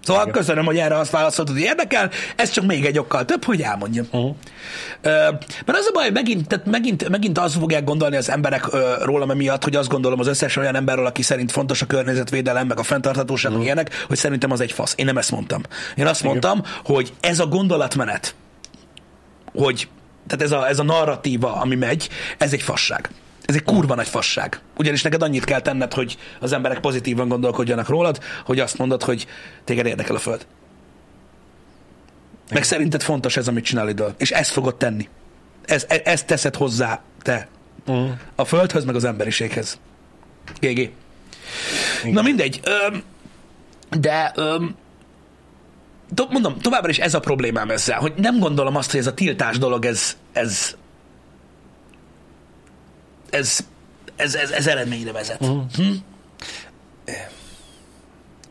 [0.04, 0.34] Szóval Igen.
[0.34, 4.06] köszönöm, hogy erre azt válaszoltad, hogy érdekel, ez csak még egy okkal több, hogy elmondjam.
[4.10, 4.34] Uh-huh.
[5.66, 8.66] Mert az a baj, megint, tehát megint, megint az fogják gondolni az emberek
[9.02, 12.78] rólam emiatt, hogy azt gondolom az összes olyan emberről, aki szerint fontos a környezetvédelem, meg
[12.78, 13.66] a fenntarthatóság, uh-huh.
[13.66, 14.94] ilyenek, hogy szerintem az egy fasz.
[14.96, 15.62] Én nem ezt mondtam.
[15.96, 16.30] Én azt Igen.
[16.30, 18.34] mondtam, hogy ez a gondolatmenet,
[19.54, 19.88] hogy
[20.26, 22.08] tehát ez a, ez a narratíva, ami megy,
[22.38, 23.10] ez egy fasság.
[23.50, 24.60] Ez egy kurva nagy fasság.
[24.76, 29.26] Ugyanis neked annyit kell tenned, hogy az emberek pozitívan gondolkodjanak rólad, hogy azt mondod, hogy
[29.64, 30.46] téged érdekel a föld.
[32.50, 34.14] Meg szerinted fontos ez, amit csinál idől.
[34.18, 35.08] És ezt fogod tenni.
[35.64, 37.48] Ez, e, ezt teszed hozzá te.
[37.86, 38.10] Uh-huh.
[38.34, 39.78] A földhöz, meg az emberiséghez.
[40.60, 40.78] GG.
[40.78, 40.92] Igen.
[42.04, 42.60] Na mindegy.
[42.64, 43.02] Öm,
[44.00, 44.76] de öm,
[46.14, 49.14] to, mondom, továbbra is ez a problémám ezzel, hogy nem gondolom azt, hogy ez a
[49.14, 50.76] tiltás dolog, ez, ez
[53.30, 53.58] ez,
[54.16, 55.40] ez, ez, ez eredményre vezet.
[55.40, 55.62] Uh-huh.
[55.76, 55.92] Hm?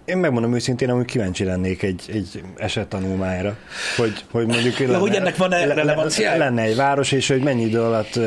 [0.05, 3.57] Én megmondom őszintén, hogy kíváncsi lennék egy, egy esettanulmányra,
[3.97, 4.79] hogy, hogy mondjuk...
[4.79, 6.37] Lenne, hogy ennek van-e relevanciája?
[6.37, 8.19] Lenne egy város, és hogy mennyi idő alatt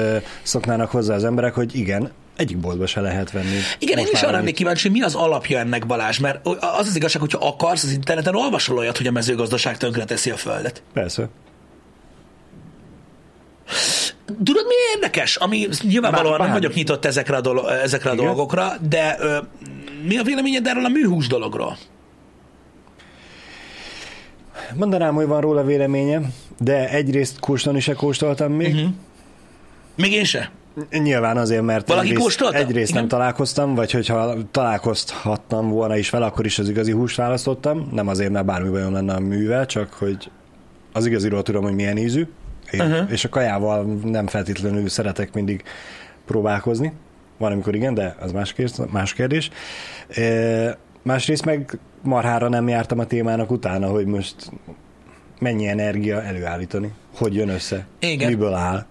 [0.42, 3.56] szoknának hozzá az emberek, hogy igen, egyik boltba se lehet venni.
[3.78, 6.96] Igen, én is arra lennék kíváncsi, hogy mi az alapja ennek, Balázs, mert az az
[6.96, 10.82] igazság, hogyha akarsz, az interneten olvasol olyat, hogy a mezőgazdaság teszi a földet.
[10.92, 11.28] Persze.
[14.26, 15.36] Tudod, mi érdekes?
[15.36, 19.38] Ami nyilvánvalóan nem vagyok nyitott ezekre a, dolo- ezekre a dolgokra, de ö,
[20.06, 21.76] mi a véleményed erről a műhús dologról?
[24.74, 28.74] Mondanám, hogy van róla véleményem, de egyrészt kóstolni se kóstoltam még.
[28.74, 28.90] Uh-huh.
[29.96, 30.50] Még én se?
[30.90, 36.44] Nyilván azért, mert Valaki egyrészt, egyrészt nem találkoztam, vagy hogyha találkozhattam volna is vele, akkor
[36.44, 37.88] is az igazi húst választottam.
[37.92, 40.30] Nem azért, mert bármi bajom lenne a művel, csak hogy
[40.92, 42.26] az igaziról tudom, hogy milyen ízű
[42.78, 43.12] uh-huh.
[43.12, 45.62] és a kajával nem feltétlenül szeretek mindig
[46.26, 46.92] próbálkozni.
[47.38, 48.86] Van, amikor igen, de az más kérdés.
[48.90, 49.50] Más kérdés.
[50.08, 54.34] E, másrészt meg marhára nem jártam a témának utána, hogy most
[55.38, 58.28] mennyi energia előállítani, hogy jön össze, igen.
[58.28, 58.86] miből áll.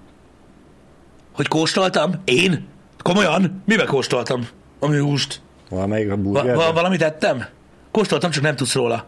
[1.32, 2.12] Hogy kóstoltam?
[2.26, 2.67] Én?
[3.04, 3.62] Komolyan?
[3.65, 4.48] Mibe kóstoltam?
[4.80, 5.41] A műhúst?
[5.70, 6.56] Valamelyik a burger?
[6.56, 7.46] Va- valamit ettem?
[7.91, 9.06] Kóstoltam, csak nem tudsz róla.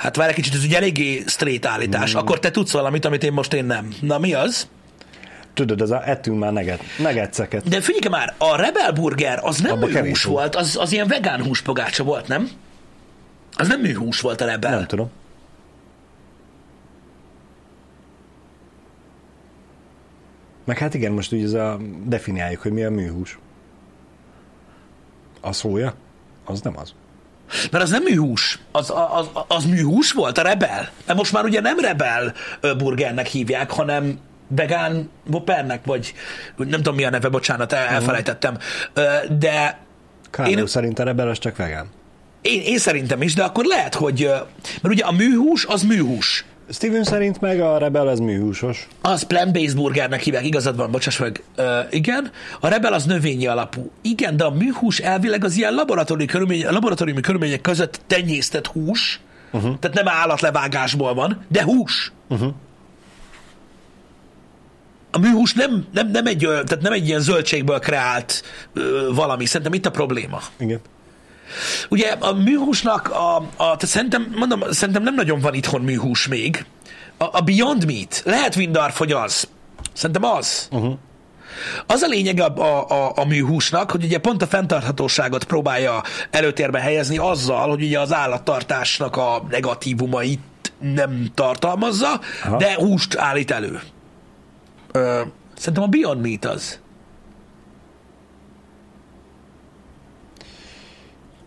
[0.00, 2.14] Hát várj egy kicsit, ez egy eléggé straight állítás.
[2.14, 2.18] Mm.
[2.18, 3.88] Akkor te tudsz valamit, amit én most én nem.
[4.00, 4.68] Na mi az?
[5.54, 7.68] Tudod, az a, ettünk már neget, negetszeket.
[7.68, 11.42] De figyelj már, a Rebel Burger az nem Abba műhús volt, az, az ilyen vegán
[11.42, 12.50] húspogácsa volt, nem?
[13.56, 14.70] Az nem műhús volt a Rebel.
[14.70, 15.10] Nem tudom.
[20.64, 23.38] Meg hát igen, most ugye ez a, definiáljuk, hogy mi a műhús.
[25.40, 25.94] A szója?
[26.44, 26.94] Az nem az.
[27.70, 30.90] Mert az nem műhús, az, az, az műhús volt, a Rebel.
[31.06, 32.34] Mert most már ugye nem Rebel
[32.78, 36.14] burgernek hívják, hanem vegán Whoppernek, vagy
[36.56, 38.58] nem tudom mi a neve, bocsánat, el, elfelejtettem.
[39.38, 39.78] De
[40.30, 41.86] Kárló Én- szerint a rebel az csak vegán.
[42.42, 44.30] én, én szerintem is, de akkor lehet, hogy...
[44.82, 46.44] Mert ugye a műhús az műhús.
[46.72, 48.88] Steven szerint meg a rebel az műhúsos.
[49.00, 51.42] Az plant-based burgernek hívják, igazad van, bocsáss meg.
[51.58, 52.30] Uh, igen.
[52.60, 53.90] A Rebel az növényi alapú.
[54.02, 59.20] Igen, de a műhús elvileg az ilyen laboratóriumi, körülmény, laboratóriumi körülmények között tenyésztett hús,
[59.52, 59.78] uh-huh.
[59.78, 62.12] tehát nem állatlevágásból van, de hús.
[62.28, 62.52] Uh-huh.
[65.10, 69.44] A műhús nem, nem, nem, egy, ö, tehát nem egy ilyen zöldségből kreált ö, valami.
[69.44, 70.40] Szerintem itt a probléma.
[70.58, 70.80] Igen.
[71.88, 76.64] Ugye a műhúsnak, a, a, tehát szerintem, mondom, szerintem nem nagyon van itthon műhús még.
[77.16, 79.48] A, a Beyond Meat, lehet Windorf, hogy az.
[79.92, 80.68] Szerintem az.
[80.70, 80.94] Uh-huh.
[81.86, 86.80] Az a lényeg a, a, a, a műhúsnak, hogy ugye pont a fenntarthatóságot próbálja előtérbe
[86.80, 90.40] helyezni azzal, hogy ugye az állattartásnak a negatívumait
[90.78, 92.56] nem tartalmazza, Aha.
[92.56, 93.80] de húst állít elő.
[94.92, 95.20] Ö,
[95.56, 96.78] szerintem a Beyond Meat az.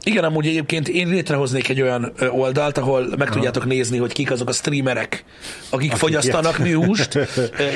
[0.06, 4.50] Igen, amúgy egyébként én létrehoznék egy olyan oldalt, ahol meg tudjátok nézni, hogy kik azok
[4.50, 5.24] a streamerek,
[5.70, 6.68] akik, akik fogyasztanak ilyet.
[6.68, 7.20] műhúst,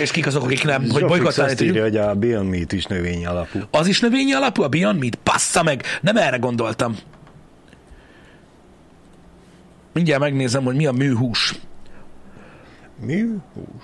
[0.02, 2.86] és kik azok, akik nem, hogy Zsófix bolykottálni azt írja, hogy a Beyond Meat is
[2.86, 3.60] növényi alapú.
[3.72, 5.16] Az is növényi alapú, a Beyond Meat?
[5.16, 5.84] Passza meg!
[6.02, 6.98] Nem erre gondoltam.
[9.94, 11.56] Mindjárt megnézem, hogy mi a műhús.
[13.06, 13.84] Műhús.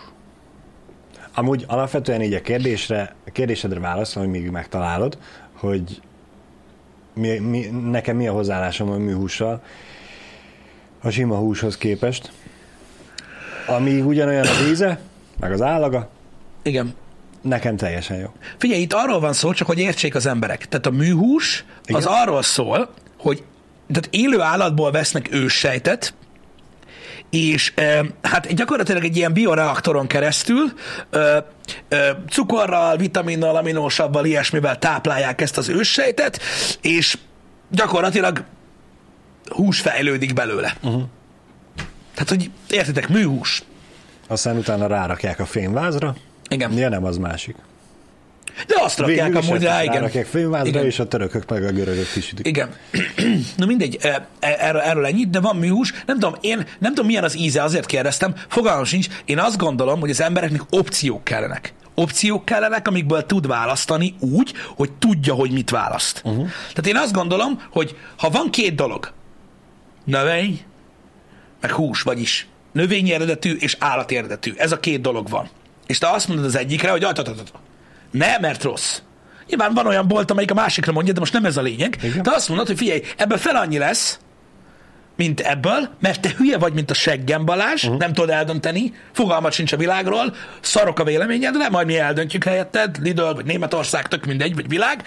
[1.35, 5.17] Amúgy alapvetően így a kérdésre, a kérdésedre válaszol, hogy még megtalálod,
[5.53, 6.01] hogy
[7.13, 9.61] mi, mi, nekem mi a hozzáállásom a műhússal
[11.01, 12.31] a sima húshoz képest.
[13.67, 14.99] Ami ugyanolyan a víze,
[15.39, 16.09] meg az állaga,
[16.61, 16.93] Igen.
[17.41, 18.33] nekem teljesen jó.
[18.57, 20.67] Figyelj, itt arról van szó, csak hogy értsék az emberek.
[20.67, 22.01] Tehát a műhús Igen.
[22.01, 23.43] az arról szól, hogy
[23.87, 26.13] tehát élő állatból vesznek őssejtet,
[27.33, 27.73] és
[28.21, 30.73] hát gyakorlatilag egy ilyen bioreaktoron keresztül
[32.29, 36.39] cukorral, vitaminnal, aminósabbal, ilyesmivel táplálják ezt az őssejtet,
[36.81, 37.17] és
[37.69, 38.43] gyakorlatilag
[39.49, 40.75] hús fejlődik belőle.
[40.81, 41.03] Uh-huh.
[42.13, 43.63] Tehát, hogy értitek, műhús.
[44.27, 46.15] Aztán utána rárakják a fémvázra,
[46.49, 46.77] Igen.
[46.77, 47.55] ja nem, az másik.
[48.67, 49.95] De azt rakják Végül is amúgy rá, is igen.
[49.95, 50.85] rárakják fémvázra, Igen.
[50.85, 52.47] és a törökök meg a görögök kisütik.
[52.47, 52.69] Igen.
[53.57, 55.93] Na mindegy, e- e- erről, erről ennyit, de van műhús.
[56.05, 58.35] Nem tudom, én nem tudom, milyen az íze, azért kérdeztem.
[58.47, 59.07] Fogalmam sincs.
[59.25, 61.73] Én azt gondolom, hogy az embereknek opciók kellenek.
[61.95, 66.21] Opciók kellenek, amikből tud választani úgy, hogy tudja, hogy mit választ.
[66.23, 66.47] Uh-huh.
[66.73, 69.11] Tehát én azt gondolom, hogy ha van két dolog,
[70.03, 70.61] növény,
[71.61, 74.53] meg hús, vagyis növényi eredetű és állati eredetű.
[74.57, 75.49] Ez a két dolog van.
[75.87, 77.05] És te azt mondod az egyikre, hogy.
[78.13, 78.99] Ne, mert rossz.
[79.47, 81.97] Nyilván van olyan bolt, amelyik a másikra mondja, de most nem ez a lényeg.
[82.03, 82.23] Igen.
[82.23, 84.19] Te azt mondod, hogy figyelj, ebből fel annyi lesz,
[85.15, 87.99] mint ebből, mert te hülye vagy, mint a seggem Balázs, uh-huh.
[87.99, 93.31] nem tudod eldönteni, fogalmat sincs a világról, szarok a véleményedre, majd mi eldöntjük helyetted, Lidl,
[93.33, 95.03] vagy Németország, tök mindegy, vagy világ,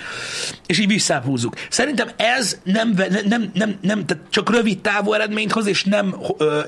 [0.67, 1.55] és így visszáhúzzuk.
[1.69, 6.17] Szerintem ez nem, nem, nem, nem, nem tehát csak rövid távú eredményt hoz, és nem,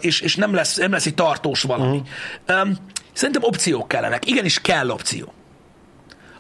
[0.01, 2.03] és, és nem, lesz, nem lesz egy tartós valami.
[2.49, 2.69] Uh-huh.
[3.13, 4.27] Szerintem opciók kellenek.
[4.27, 5.33] Igenis kell opció.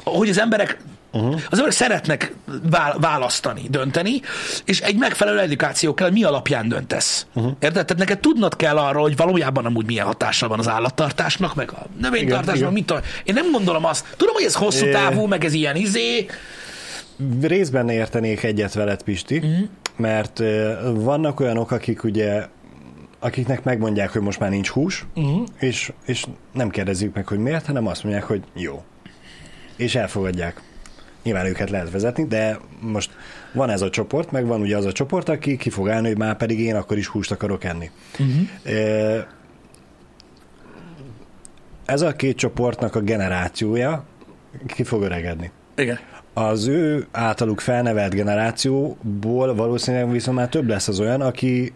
[0.09, 0.79] Hogy az emberek
[1.13, 1.35] Uh-huh.
[1.35, 2.35] Az emberek szeretnek
[2.71, 4.21] vál- választani, dönteni,
[4.65, 7.27] és egy megfelelő edukáció kell, hogy mi alapján döntesz.
[7.35, 7.53] Uh-huh.
[7.53, 7.73] Érted?
[7.73, 11.87] Tehát neked tudnod kell arról, hogy valójában amúgy milyen hatással van az állattartásnak, meg a
[12.01, 13.03] növénytartásnak, mit tudom.
[13.25, 14.07] Én nem gondolom azt.
[14.17, 16.27] Tudom, hogy ez hosszú távú, meg ez ilyen izé.
[17.41, 19.69] Részben értenék egyet veled, Pisti, uh-huh.
[19.97, 20.43] mert
[20.95, 22.47] vannak olyanok, akik ugye
[23.19, 25.47] akiknek megmondják, hogy most már nincs hús, uh-huh.
[25.59, 28.83] és, és nem kérdezzük meg, hogy miért, hanem azt mondják, hogy jó.
[29.79, 30.63] És elfogadják.
[31.23, 33.11] Nyilván őket lehet vezetni, de most
[33.53, 36.19] van ez a csoport, meg van ugye az a csoport, aki ki fog állni, hogy
[36.19, 37.91] már pedig én akkor is húst akarok enni.
[38.19, 39.25] Uh-huh.
[41.85, 44.05] Ez a két csoportnak a generációja
[44.67, 45.99] ki fog öregedni Igen.
[46.35, 51.73] az ő általuk felnevelt generációból valószínűleg viszont már több lesz az olyan, aki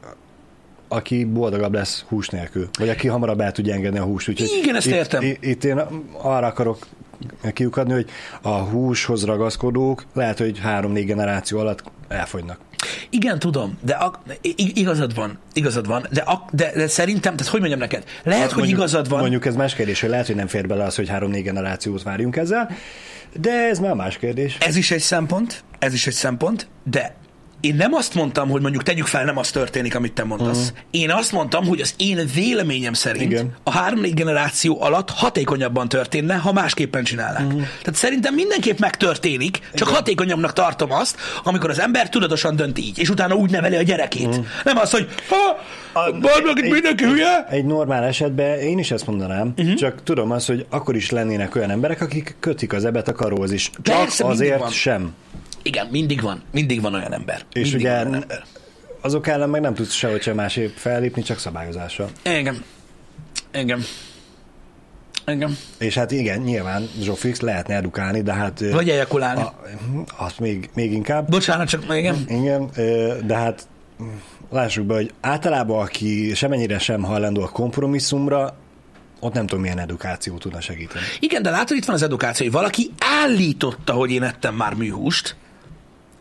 [0.89, 4.29] aki boldogabb lesz hús nélkül, vagy aki hamarabb el tudja engedni a húst.
[4.29, 5.23] Úgyhogy Igen, ezt itt, értem.
[5.23, 5.83] Itt, itt én
[6.13, 6.87] arra akarok
[7.53, 8.07] kiukadni, hogy
[8.43, 12.59] a húshoz ragaszkodók lehet, hogy három-négy generáció alatt elfogynak.
[13.11, 14.23] Igen, tudom, de a,
[14.57, 18.59] igazad van, igazad van, de, a, de, de szerintem, tehát hogy mondjam neked, lehet, hogy
[18.59, 21.09] mondjuk, igazad van, Mondjuk ez más kérdés, hogy lehet, hogy nem fér bele az, hogy
[21.09, 22.71] három-négy generációt várjunk ezzel,
[23.41, 24.57] de ez már más kérdés.
[24.61, 27.15] Ez is egy szempont, ez is egy szempont, de
[27.63, 30.71] én nem azt mondtam, hogy mondjuk tegyük fel, nem az történik, amit te mondasz.
[30.71, 30.75] Mm.
[30.91, 33.57] Én azt mondtam, hogy az én véleményem szerint Igen.
[33.63, 37.53] a három generáció alatt hatékonyabban történne, ha másképpen csinálnánk.
[37.53, 37.57] Mm.
[37.57, 39.95] Tehát szerintem mindenképp megtörténik, csak Igen.
[39.95, 44.37] hatékonyabbnak tartom azt, amikor az ember tudatosan dönt így, és utána úgy neveli a gyerekét.
[44.37, 44.41] Mm.
[44.65, 45.59] Nem az, hogy ha,
[45.93, 47.47] bár meg itt mindenki hülye.
[47.51, 49.75] Egy normál esetben én is ezt mondanám, uh-huh.
[49.75, 53.53] csak tudom azt, hogy akkor is lennének olyan emberek, akik kötik az ebet a karóhoz
[53.53, 53.71] is.
[53.83, 55.15] Csak Persze, azért sem.
[55.63, 56.43] Igen, mindig van.
[56.53, 57.43] Mindig van olyan ember.
[57.53, 58.43] És mindig ugye van olyan ember.
[59.01, 62.11] azok ellen meg nem tudsz sehogy sem másképp fellépni, csak szabályozással.
[62.25, 62.65] Igen.
[63.53, 63.83] Igen.
[65.27, 65.57] Igen.
[65.79, 68.71] És hát igen, nyilván Zsófix lehetne edukálni, de hát...
[68.71, 69.41] Vagy ejakulálni.
[69.41, 69.55] a,
[70.17, 71.29] azt még, még inkább.
[71.29, 72.25] Bocsánat, csak igen.
[72.29, 73.69] Igen, ö, de hát
[74.51, 78.57] lássuk be, hogy általában aki semennyire sem hajlandó a kompromisszumra,
[79.21, 81.05] ott nem tudom, milyen edukáció tudna segíteni.
[81.21, 85.37] Igen, de látod, itt van az edukáció, hogy valaki állította, hogy én ettem már műhúst,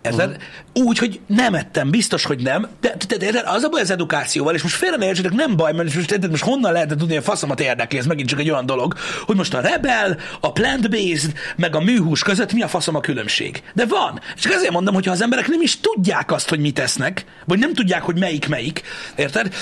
[0.01, 0.29] Érted?
[0.29, 0.87] Uh-huh.
[0.87, 2.67] Úgy, hogy nem ettem, biztos, hogy nem.
[2.79, 5.55] De, de, de, de az a baj az edukációval, és most félre ne értsetek, nem
[5.55, 8.39] baj, mert most, érted, most honnan lehetne tudni, hogy a faszomat érdekli, ez megint csak
[8.39, 8.95] egy olyan dolog,
[9.25, 13.63] hogy most a rebel, a plant-based, meg a műhús között mi a faszom a különbség.
[13.73, 14.21] De van.
[14.35, 17.59] És csak azért mondom, hogyha az emberek nem is tudják azt, hogy mit esznek, vagy
[17.59, 18.81] nem tudják, hogy melyik melyik,
[19.15, 19.53] érted?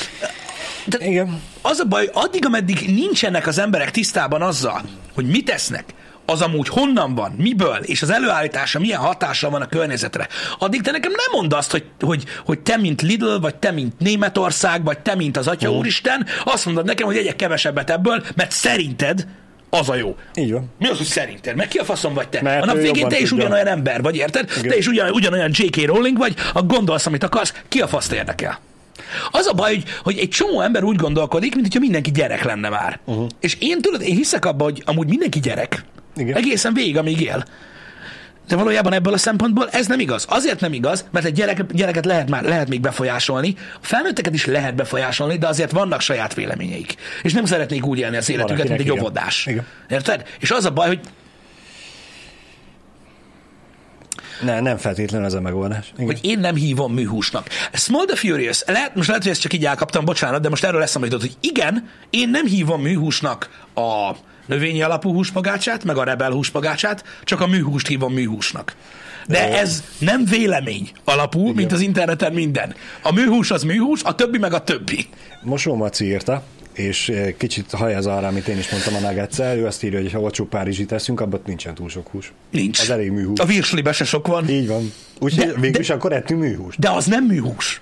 [0.85, 1.41] De Igen.
[1.61, 4.81] az a baj, addig, ameddig nincsenek az emberek tisztában azzal,
[5.13, 5.85] hogy mit tesznek,
[6.29, 10.27] az amúgy honnan van, miből, és az előállítása milyen hatással van a környezetre,
[10.59, 13.99] addig te nekem nem mondd azt, hogy, hogy, hogy te, mint Lidl, vagy te, mint
[13.99, 18.51] Németország, vagy te, mint az Atya Úristen, azt mondod nekem, hogy egyek kevesebbet ebből, mert
[18.51, 19.27] szerinted
[19.69, 20.15] az a jó.
[20.35, 20.71] Így van.
[20.79, 21.55] Mi az, hogy szerinted?
[21.55, 22.41] Meg ki a faszom vagy te?
[22.41, 23.45] Mert a nap végén te is tudja.
[23.45, 24.49] ugyanolyan ember vagy, érted?
[24.57, 24.69] Igen.
[24.69, 25.85] Te is ugyan, ugyanolyan J.K.
[25.85, 28.59] Rowling vagy, a gondolsz, amit akarsz, ki a faszt érdekel?
[29.31, 32.69] Az a baj, hogy, hogy egy csomó ember úgy gondolkodik, mint hogyha mindenki gyerek lenne
[32.69, 32.99] már.
[33.05, 33.27] Uh-huh.
[33.39, 35.83] És én tudod, én hiszek abba, hogy amúgy mindenki gyerek.
[36.19, 36.35] Igen.
[36.35, 37.45] Egészen végig, amíg él.
[38.47, 40.25] De valójában ebből a szempontból ez nem igaz.
[40.29, 44.45] Azért nem igaz, mert egy gyerek, gyereket lehet már lehet még befolyásolni, a felnőtteket is
[44.45, 46.95] lehet befolyásolni, de azért vannak saját véleményeik.
[47.23, 49.45] És nem szeretnék úgy élni az életüket, mint akinek egy óvodás.
[49.45, 49.65] Igen.
[49.89, 50.23] Érted?
[50.39, 50.99] És az a baj, hogy
[54.41, 55.91] Ne, nem feltétlenül ez a megoldás.
[55.93, 56.05] Igen.
[56.05, 57.47] hogy én nem hívom műhúsnak.
[57.73, 60.79] Small the Furious, lehet, most lehet, hogy ezt csak így elkaptam, bocsánat, de most erről
[60.79, 64.11] lesz jutott, hogy igen, én nem hívom műhúsnak a
[64.49, 68.75] növényi alapú húspagácsát, meg a rebel húspagácsát, csak a műhúst hívom műhúsnak.
[69.27, 71.53] De ez nem vélemény alapú, Igen.
[71.55, 72.75] mint az interneten minden.
[73.01, 75.07] A műhús az műhús, a többi meg a többi.
[75.41, 76.43] Mosó Maci írta,
[76.73, 80.11] és eh, kicsit hajaz arra, amit én is mondtam a nuggetszel, ő azt írja, hogy
[80.11, 82.33] ha olcsó párizsit teszünk, abban nincsen túl sok hús.
[82.51, 82.79] Nincs.
[82.79, 83.39] Az elég műhús.
[83.39, 84.49] A virslibe se sok van.
[84.49, 84.93] Így van.
[85.19, 86.79] Úgyhogy De- végül de- is akkor ettünk műhúst.
[86.79, 87.81] De az nem műhús.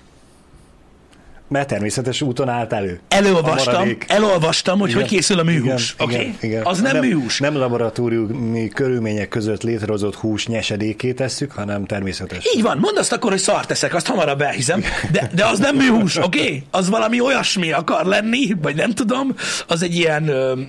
[1.48, 3.00] Mert természetes úton állt elő.
[3.08, 5.00] Elolvastam, elolvastam, hogy Igen.
[5.00, 5.94] hogy készül a műhús.
[5.94, 6.14] Igen, Oké?
[6.14, 6.64] igen, igen.
[6.64, 7.38] Az nem, műhús.
[7.38, 12.46] Nem laboratóriumi körülmények között létrehozott hús nyesedékét tesszük, hanem természetes.
[12.54, 14.82] Így van, mondd azt akkor, hogy szart teszek, azt hamarabb elhiszem,
[15.12, 16.40] de, de az nem műhús, oké?
[16.40, 16.62] Okay?
[16.70, 19.34] Az valami olyasmi akar lenni, vagy nem tudom,
[19.66, 20.22] az egy ilyen,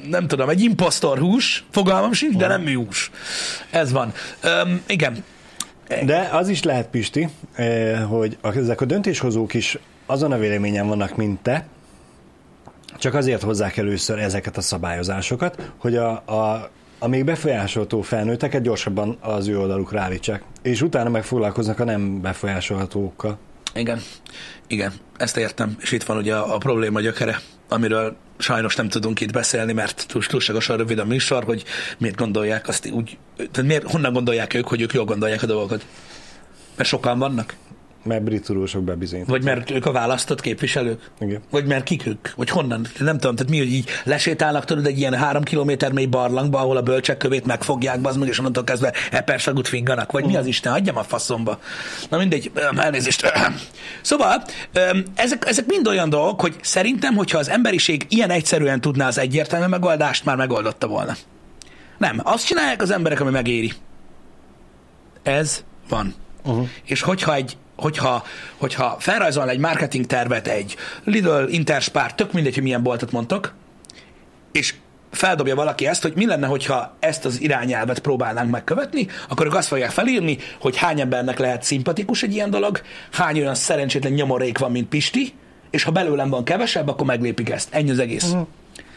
[0.09, 3.11] nem tudom, egy impostor hús, fogalmam sincs, de nem műhús.
[3.69, 4.13] Ez van.
[4.41, 5.23] Öm, igen,
[6.05, 9.77] De az is lehet, Pisti, eh, hogy ezek a döntéshozók is
[10.09, 11.67] azon a véleményen vannak, mint te,
[12.97, 19.17] csak azért hozzák először ezeket a szabályozásokat, hogy a, a, a még befolyásolható felnőtteket gyorsabban
[19.21, 23.37] az ő oldalukra állítsák, és utána meg foglalkoznak a nem befolyásolhatókkal.
[23.73, 24.01] igen,
[24.67, 29.19] igen, ezt értem, és itt van ugye a, a probléma gyökere, amiről sajnos nem tudunk
[29.21, 31.63] itt beszélni, mert túl- túlságosan rövid a műsor, hogy
[31.97, 35.85] miért gondolják azt úgy, tehát miért, honnan gondolják ők, hogy ők jól gondolják a dolgokat.
[36.75, 37.55] Mert sokan vannak?
[38.09, 39.27] Mert brit tudósok bebizonyít.
[39.27, 41.09] Vagy mert ők a választott képviselők?
[41.19, 41.41] Igen.
[41.49, 42.29] Vagy mert kik ők?
[42.35, 42.87] Vagy honnan?
[42.99, 46.77] Nem tudom, tehát mi, hogy így lesétálnak tudod egy ilyen három kilométer mély barlangba, ahol
[46.77, 50.11] a bölcsek kövét megfogják, bazd meg, és onnantól kezdve epersagut finganak.
[50.11, 50.73] Vagy mi az Isten?
[50.73, 51.59] Adjam a faszomba.
[52.09, 53.27] Na mindegy, elnézést.
[54.01, 54.43] Szóval,
[55.15, 59.65] ezek, ezek mind olyan dolgok, hogy szerintem, hogyha az emberiség ilyen egyszerűen tudná az egyértelmű
[59.65, 61.15] megoldást, már megoldotta volna.
[61.97, 63.71] Nem, azt csinálják az emberek, ami megéri.
[65.23, 66.13] Ez van.
[66.43, 66.67] Uh-huh.
[66.85, 68.23] És hogyha egy hogyha,
[68.57, 73.53] hogyha felrajzol egy marketing tervet, egy Lidl, Interspár, tök mindegy, hogy milyen boltot mondtok,
[74.51, 74.73] és
[75.11, 79.67] feldobja valaki ezt, hogy mi lenne, hogyha ezt az irányelvet próbálnánk megkövetni, akkor ők azt
[79.67, 84.71] fogják felírni, hogy hány embernek lehet szimpatikus egy ilyen dolog, hány olyan szerencsétlen nyomorék van,
[84.71, 85.33] mint Pisti,
[85.69, 87.73] és ha belőlem van kevesebb, akkor meglépik ezt.
[87.73, 88.23] Ennyi az egész.
[88.23, 88.47] Uh-huh.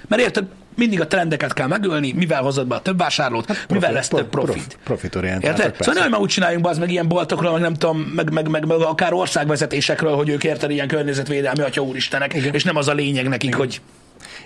[0.08, 0.44] Mert érted,
[0.76, 4.28] mindig a trendeket kell megölni, mivel hozod be a több vásárlót, hát mivel lesz több
[4.28, 4.78] profit.
[4.84, 5.76] Profitorientáltak, Érted?
[5.76, 5.92] persze.
[5.92, 8.80] Szóval már úgy csináljunk az meg ilyen boltokról, meg nem tudom, meg, meg, meg, meg
[8.80, 12.54] akár országvezetésekről, hogy ők érted ilyen környezetvédelmi atya úristenek, Igen.
[12.54, 13.58] és nem az a lényeg nekik, Igen.
[13.58, 13.80] hogy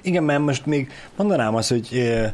[0.02, 2.32] Igen, mert most még mondanám azt, hogy eh,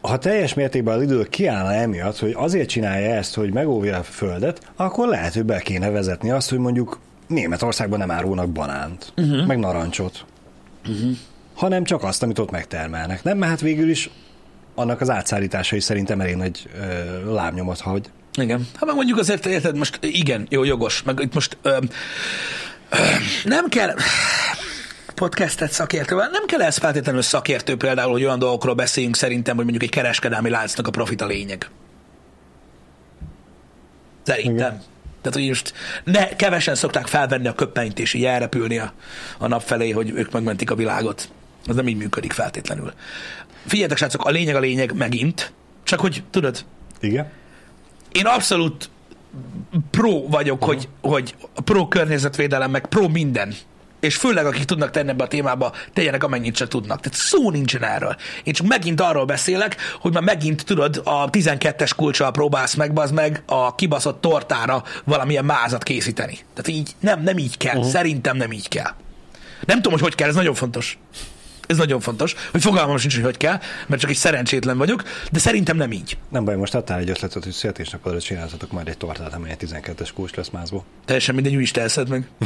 [0.00, 4.72] ha teljes mértékben a Lidl kiállna emiatt, hogy azért csinálja ezt, hogy megóvja a földet,
[4.76, 9.46] akkor lehet, hogy be kéne vezetni azt, hogy mondjuk Németországban nem árulnak banánt, uh-huh.
[9.46, 10.24] meg narancsot,
[10.88, 11.16] uh-huh.
[11.54, 13.22] Hanem csak azt, amit ott megtermelnek.
[13.22, 14.10] Nem, mert hát végül is
[14.74, 18.10] annak az átszállítása is szerintem elég nagy ö, lábnyomot hagy.
[18.34, 18.68] Igen.
[18.74, 21.78] Hát meg mondjuk azért, érted, most igen, jó, jogos, meg itt most ö,
[22.90, 22.96] ö,
[23.44, 23.94] nem kell
[25.14, 29.84] podcastet szakértővel, nem kell ez feltétlenül szakértő például, hogy olyan dolgokról beszéljünk szerintem, hogy mondjuk
[29.84, 31.68] egy kereskedelmi láncnak a profit a lényeg.
[34.22, 34.54] Szerintem.
[34.54, 34.82] Igen.
[35.22, 35.72] Tehát, hogy most
[36.04, 38.92] ne, kevesen szokták felvenni a köppenyt és így elrepülni a,
[39.38, 41.28] a nap felé, hogy ők megmentik a világot.
[41.66, 42.92] Ez nem így működik feltétlenül.
[43.66, 45.52] Figyeljetek, srácok, a lényeg a lényeg megint,
[45.82, 46.64] csak hogy tudod,
[47.00, 47.30] Igen.
[48.12, 48.90] én abszolút
[49.90, 50.74] pro vagyok, uh-huh.
[50.74, 51.34] hogy, hogy
[51.64, 53.54] pro környezetvédelem, meg pro minden.
[54.00, 57.00] És főleg, akik tudnak tenni ebbe a témába, tegyenek amennyit se tudnak.
[57.00, 58.16] Tehát szó nincsen erről.
[58.42, 63.10] Én csak megint arról beszélek, hogy már megint, tudod, a 12-es kulcsal próbálsz meg, az
[63.10, 66.38] meg a kibaszott tortára valamilyen mázat készíteni.
[66.54, 67.76] Tehát így nem, nem így kell.
[67.76, 67.90] Uh-huh.
[67.90, 68.92] Szerintem nem így kell.
[69.66, 70.98] Nem tudom, hogy hogy kell, ez nagyon fontos.
[71.66, 75.02] Ez nagyon fontos, hogy fogalmam sincs, hogy hogy kell, mert csak egy szerencsétlen vagyok,
[75.32, 76.16] de szerintem nem így.
[76.28, 80.34] Nem baj, most adtál egy ötletet, hogy születésnapodra csináltatok majd egy tortát, amely 12-es kulcs
[80.34, 80.84] lesz mázból.
[81.04, 82.28] Teljesen mindegy, is telszed meg.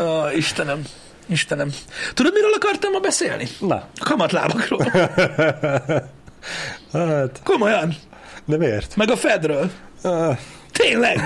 [0.00, 0.82] Ó, Istenem.
[1.26, 1.70] Istenem.
[2.14, 3.48] Tudod, miről akartam ma beszélni?
[3.60, 3.74] Na.
[3.74, 4.86] A kamatlábakról.
[6.92, 7.94] Hát, Komolyan.
[8.44, 8.96] de miért?
[8.96, 9.70] Meg a Fedről.
[10.02, 10.36] Ah,
[10.72, 11.20] Tényleg.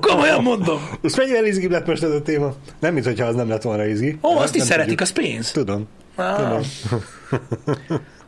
[0.00, 0.88] Komolyan mondom.
[1.00, 2.54] Most mennyivel izgibb lett most ez a téma?
[2.80, 4.18] Nem, mint hogyha az nem lett volna izgi.
[4.22, 5.50] Ó, azt is szeretik, az pénz.
[5.50, 5.88] Tudom.
[6.36, 6.60] Tudom.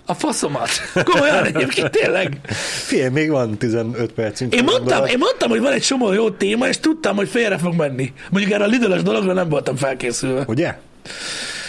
[0.07, 0.69] a faszomat.
[1.05, 2.41] Komolyan egyébként, tényleg.
[2.87, 4.55] Figyelj, még van 15 percünk.
[4.55, 5.11] Én mondtam, Gondolat.
[5.11, 8.13] én mondtam, hogy van egy csomó jó téma, és tudtam, hogy félre fog menni.
[8.31, 10.45] Mondjuk erre a lidl dologra nem voltam felkészülve.
[10.47, 10.77] Ugye?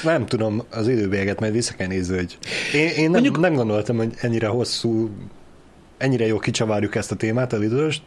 [0.03, 2.37] Nem tudom, az időbélyeget majd vissza kell nézni, hogy
[2.73, 5.09] én, én nem, Mondjuk- nem gondoltam, hogy ennyire hosszú,
[5.97, 8.01] ennyire jó kicsavarjuk ezt a témát, a lidőst.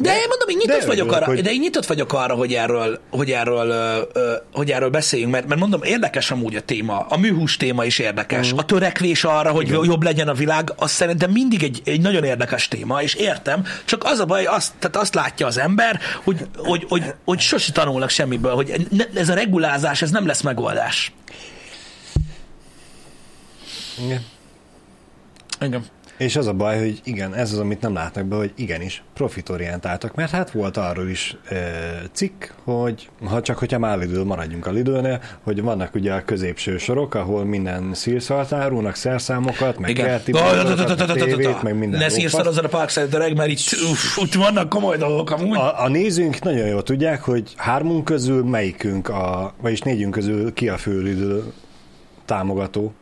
[0.00, 2.34] De én mondom, én nyitott de vagyok örülök, arra, hogy- de én nyitott vagyok arra,
[2.34, 4.08] hogy erről, hogy erről,
[4.52, 8.50] hogy erről beszéljünk, mert, mert mondom, érdekes amúgy a téma, a műhús téma is érdekes,
[8.50, 8.58] Mhm.
[8.58, 12.68] a törekvés arra, hogy jobb legyen a világ, az szerintem mindig egy, egy nagyon érdekes
[12.68, 16.84] téma, és értem, csak az a baj, azt, tehát azt látja az ember, hogy, hogy,
[16.88, 21.12] hogy, hogy sose tanulnak semmiből, hogy ne, ez a regulázás, ez nem lesz megoldás.
[24.04, 24.24] Igen.
[25.60, 25.84] Igen.
[26.18, 30.14] És az a baj, hogy igen, ez az, amit nem látnak be, hogy igenis, profitorientáltak,
[30.14, 31.56] mert hát volt arról is e,
[32.12, 36.78] cikk, hogy ha csak hogyha már Lidl, maradjunk a Lidlnél, hogy vannak ugye a középső
[36.78, 42.12] sorok, ahol minden szírszalt árulnak, szerszámokat, meg kerti tévét, meg minden Ne lófasz.
[42.12, 43.76] szírszorozzad a Parkside Drag, mert itt,
[44.16, 45.56] itt vannak komoly dolgok amúgy.
[45.56, 50.68] A, a nézőink nagyon jól tudják, hogy hármunk közül melyikünk, a, vagyis négyünk közül ki
[50.68, 51.38] a fő Lidl
[52.24, 52.92] támogató.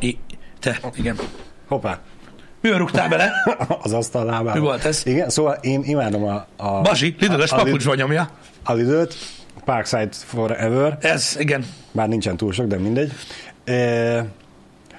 [0.00, 0.18] I,
[0.72, 1.16] te, igen.
[1.68, 1.98] Hoppá,
[2.60, 3.32] Mivel rúgtál bele?
[3.82, 4.54] az asztal lábába.
[4.54, 5.02] Mi volt ez?
[5.04, 8.28] Igen, szóval én imádom a, a, Bazsi, Lidl-es a, a, papucsba nyomja.
[8.64, 9.14] a Lidl-t,
[9.64, 11.64] Parkside Forever, Ez, igen.
[11.92, 13.12] bár nincsen túl sok, de mindegy.
[13.64, 14.26] E,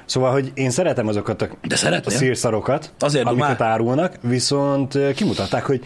[0.06, 2.18] szóval, hogy én szeretem azokat a, De a szeretném.
[2.18, 3.72] szírszarokat, Azért amiket dumál.
[3.72, 5.82] árulnak, viszont kimutatták, hogy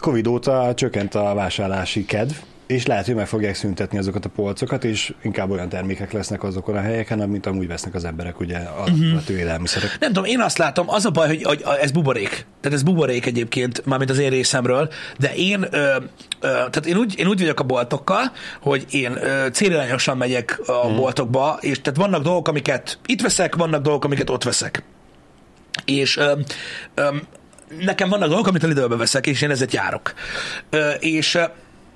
[0.00, 2.34] Covid óta csökkent a vásárlási kedv,
[2.72, 6.76] és lehet, hogy meg fogják szüntetni azokat a polcokat, és inkább olyan termékek lesznek azokon
[6.76, 9.16] a helyeken, mint amúgy vesznek az emberek, ugye, a, Mhm.
[9.16, 9.96] a élelmiszerek.
[10.00, 12.46] Nem tudom, én azt látom, az a baj, hogy, hogy ez buborék.
[12.60, 15.96] Tehát ez buborék egyébként, mármint az én részemről, de én, ö, ö,
[16.40, 20.96] tehát én úgy, én úgy vagyok a boltokkal, hogy én ö, célirányosan megyek a hmm.
[20.96, 24.82] boltokba, és tehát vannak dolgok, amiket itt veszek, vannak dolgok, amiket ott veszek.
[25.84, 26.32] És ö,
[26.94, 27.08] ö,
[27.80, 30.14] nekem vannak dolgok, amit a Lidlbe veszek, és én ezért járok.
[30.70, 31.38] Ö, és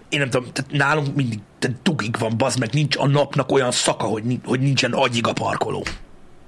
[0.08, 3.70] én nem tudom, tehát nálunk mindig tehát dugig van, bazd meg, nincs a napnak olyan
[3.70, 5.84] szaka, hogy, hogy nincsen agyig a parkoló.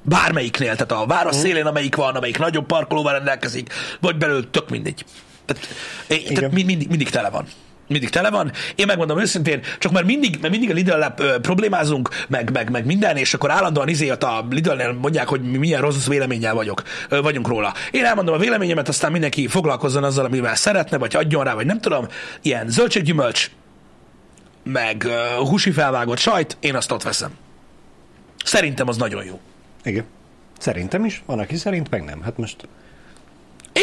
[0.03, 5.05] Bármelyiknél, tehát a város szélén, amelyik van, amelyik nagyobb parkolóval rendelkezik, vagy belül tök mindegy.
[5.45, 5.67] Tehát,
[6.07, 7.47] é- tehát mind, mindig, mindig tele van.
[7.89, 8.53] Mindig tele van.
[8.75, 11.05] Én megmondom őszintén, csak mert mindig, mert mindig a lidl
[11.43, 15.81] problémázunk, meg, meg, meg minden, és akkor állandóan izélt a Lidl-nél mondják, hogy mi milyen
[15.81, 17.75] rossz véleménnyel vagyok, vagyunk róla.
[17.91, 21.81] Én elmondom a véleményemet, aztán mindenki foglalkozzon azzal, amivel szeretne, vagy adjon rá, vagy nem
[21.81, 22.07] tudom.
[22.43, 23.51] Ilyen zöldséggyümölcs,
[24.63, 27.31] meg uh, húsi felvágott sajt, én azt ott veszem.
[28.45, 29.41] Szerintem az nagyon jó.
[29.85, 30.05] Igen.
[30.59, 32.23] Szerintem is, van, aki szerint meg nem.
[32.23, 32.69] Hát most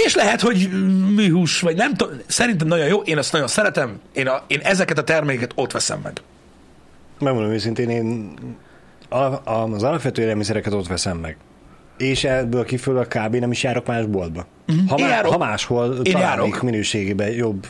[0.05, 0.69] És lehet, hogy
[1.15, 4.97] műhús, vagy nem tudom, szerintem nagyon jó, én azt nagyon szeretem, én, a, én ezeket
[4.97, 6.21] a termékeket ott veszem meg.
[7.19, 8.33] megmondom őszintén, én
[9.09, 11.37] a, a, az alapvető élelmiszereket ott veszem meg.
[11.97, 13.35] És ebből kifolyólag kb.
[13.35, 14.45] nem is járok más boltba.
[14.87, 16.61] Ha, Én má, ha máshol Én találnék járok.
[16.61, 17.67] minőségében jobb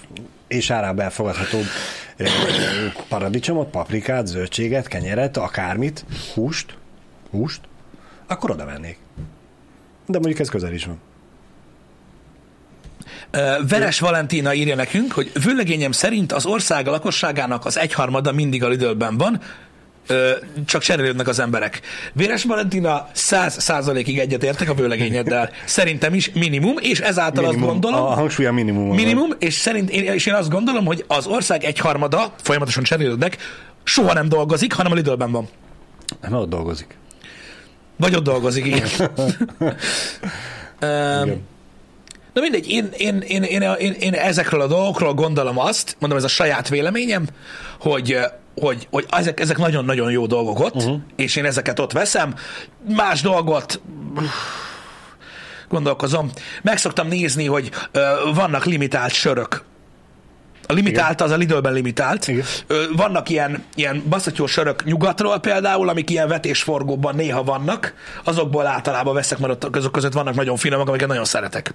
[0.48, 1.66] és árában elfogadhatóbb
[3.10, 6.78] paradicsomot, paprikát, zöldséget, kenyeret, akármit, húst,
[7.32, 7.62] húst,
[8.28, 8.98] akkor oda vennék.
[10.06, 11.00] De mondjuk ez közel is van.
[13.70, 19.18] Veres Valentina írja nekünk, hogy vőlegényem szerint az ország lakosságának az egyharmada mindig a Lidlben
[19.18, 19.42] van,
[20.66, 21.82] csak cserélődnek az emberek.
[22.14, 25.50] Véres Valentina száz százalékig egyetértek a vőlegényeddel.
[25.66, 28.96] Szerintem is minimum, és ezáltal Minimum, azt gondolom, A hangsúly a minimum.
[28.96, 33.38] minimum, és, szerint, és én azt gondolom, hogy az ország egyharmada, folyamatosan cserélődnek,
[33.84, 35.48] soha nem dolgozik, hanem a Lidlben van.
[36.22, 36.98] Mert ott dolgozik.
[37.98, 38.88] Vagy ott dolgozik, igen.
[41.24, 41.42] Igen.
[42.36, 46.24] Na mindegy, én, én, én, én, én, én ezekről a dolgokról gondolom azt, mondom, ez
[46.24, 47.28] a saját véleményem,
[47.80, 48.18] hogy
[48.56, 51.00] hogy, hogy ezek, ezek nagyon-nagyon jó dolgok ott, uh-huh.
[51.16, 52.36] és én ezeket ott veszem.
[52.96, 53.82] Más dolgot
[55.70, 56.32] gondolkozom.
[56.62, 58.02] Meg szoktam nézni, hogy ö,
[58.34, 59.64] vannak limitált sörök.
[60.68, 62.28] A limitált az a Lidlben limitált.
[62.28, 62.46] Igen.
[62.68, 67.94] Ö, vannak ilyen, ilyen baszatyó sörök nyugatról például, amik ilyen vetésforgóban néha vannak.
[68.24, 71.74] Azokból általában veszek, mert azok között vannak nagyon finomak, amiket nagyon szeretek.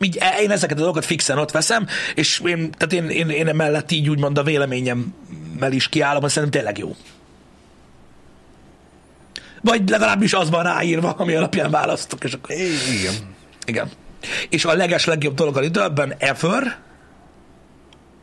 [0.00, 3.48] Így, e- én ezeket a dolgokat fixen ott veszem, és én, tehát én, én, én
[3.48, 6.96] emellett így úgymond a véleményemmel is kiállom, hogy szerintem tényleg jó.
[9.60, 12.56] Vagy legalábbis az van ráírva, ami alapján választok, és akkor...
[13.00, 13.14] Igen.
[13.66, 13.90] Igen.
[14.48, 16.78] És a leges legjobb dolog a Lidlben ever,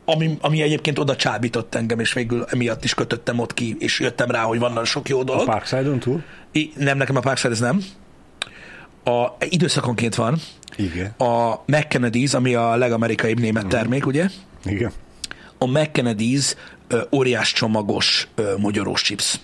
[0.04, 4.30] ami, ami egyébként oda csábított engem, és végül emiatt is kötöttem ott ki, és jöttem
[4.30, 5.44] rá, hogy vannak sok jó A dolog.
[5.44, 6.22] Parkside-on túl?
[6.52, 7.80] I, nem, nekem a Parkside ez nem.
[9.06, 10.38] A, időszakonként van.
[10.76, 11.14] Igen.
[11.18, 14.28] A McKennedy's, ami a legamerikaibb német termék, ugye?
[14.64, 14.92] Igen.
[15.58, 16.54] A McKennedy's
[16.88, 18.54] ö, óriás csomagos ö,
[18.94, 19.40] chips.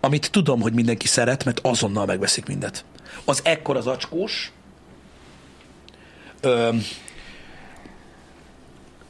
[0.00, 2.84] Amit tudom, hogy mindenki szeret, mert azonnal megveszik mindet.
[3.24, 4.52] Az ekkor az acskós
[6.40, 6.70] ö,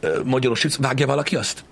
[0.00, 0.76] ö, mogyorós chips.
[0.76, 1.64] Vágja valaki azt?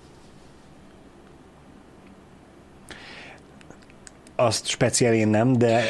[4.35, 5.83] Azt speciál én nem, de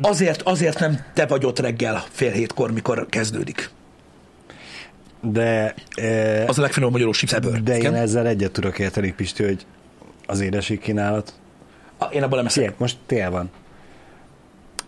[0.00, 3.70] Azért, azért nem te vagy ott reggel fél hétkor, mikor kezdődik.
[5.20, 7.58] de, e, Az a legfinomabb magyarós chips ebből.
[7.62, 7.94] de én Igen?
[7.94, 9.66] ezzel egyet tudok érteni, Pisti, hogy
[10.26, 11.32] az édeség kínálat.
[12.12, 12.62] Én abból nem eszek.
[12.62, 13.50] Figyelj, most tél van.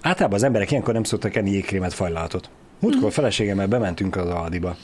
[0.01, 2.51] Általában az emberek ilyenkor nem szoktak enni jégkrémet, fajlátot.
[2.79, 4.77] Múltkor feleségemmel bementünk az Aldiba.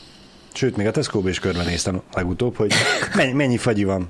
[0.54, 2.72] Sőt, még a Tesco-ba is körbenéztem legutóbb, hogy
[3.14, 4.08] mennyi, mennyi fagyi van.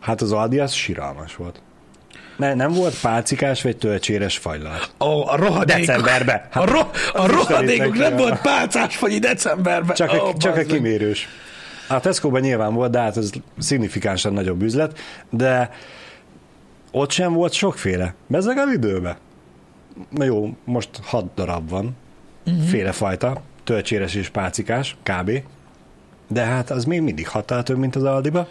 [0.00, 1.60] Hát az Aldi az siralmas volt.
[2.36, 4.90] Ne, nem volt pálcikás vagy tölcséres fajlát.
[4.98, 5.84] A, a rohadékok.
[5.84, 6.42] Decemberben.
[6.52, 9.96] A, ro, a Az rohadékok nem volt pálcás fagyi decemberben.
[9.96, 10.66] Csak, a, Ó, csak a bazd meg.
[10.66, 11.28] kimérős.
[11.88, 14.98] A Tesco-ban nyilván volt, de hát ez szignifikánsan nagyobb üzlet,
[15.30, 15.70] de
[16.90, 18.14] ott sem volt sokféle.
[18.26, 19.18] Bezzeg a időbe.
[20.10, 21.96] Na jó, most hat darab van,
[22.46, 22.64] uh-huh.
[22.64, 25.30] félefajta, tölcséres és pácikás, kb.
[26.28, 28.48] De hát az még mindig hattal több, mint az Aldiba.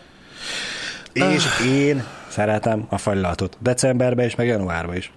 [1.13, 2.03] És én
[2.33, 3.57] szeretem a fagylatot.
[3.59, 5.11] Decemberben is, meg januárban is.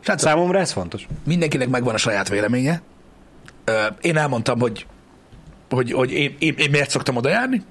[0.00, 1.06] Srácok, Számomra ez fontos.
[1.26, 2.82] mindenkinek megvan a saját véleménye.
[4.00, 4.86] Én elmondtam, hogy,
[5.70, 7.62] hogy, hogy én, én, én miért szoktam oda járni.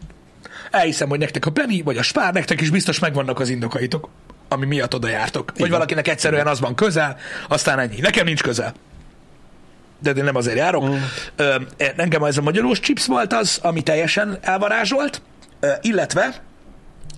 [0.72, 4.10] Elhiszem, hogy nektek a Penny vagy a Spár, nektek is biztos megvannak az indokaitok,
[4.48, 5.52] ami miatt oda jártok.
[5.58, 8.00] Vagy valakinek egyszerűen az van közel, aztán ennyi.
[8.00, 8.74] Nekem nincs közel.
[10.00, 10.86] De én nem azért járok.
[10.90, 10.96] Mm.
[11.96, 15.22] Engem ez a magyarós chips volt az, ami teljesen elvarázsolt,
[15.82, 16.42] illetve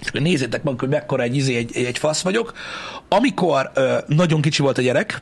[0.01, 2.53] és akkor nézzétek meg, hogy mekkora egy, izé, egy, egy fasz vagyok.
[3.07, 5.21] Amikor ö, nagyon kicsi volt a gyerek,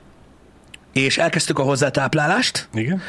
[0.94, 3.02] és elkezdtük a hozzátáplálást, Igen?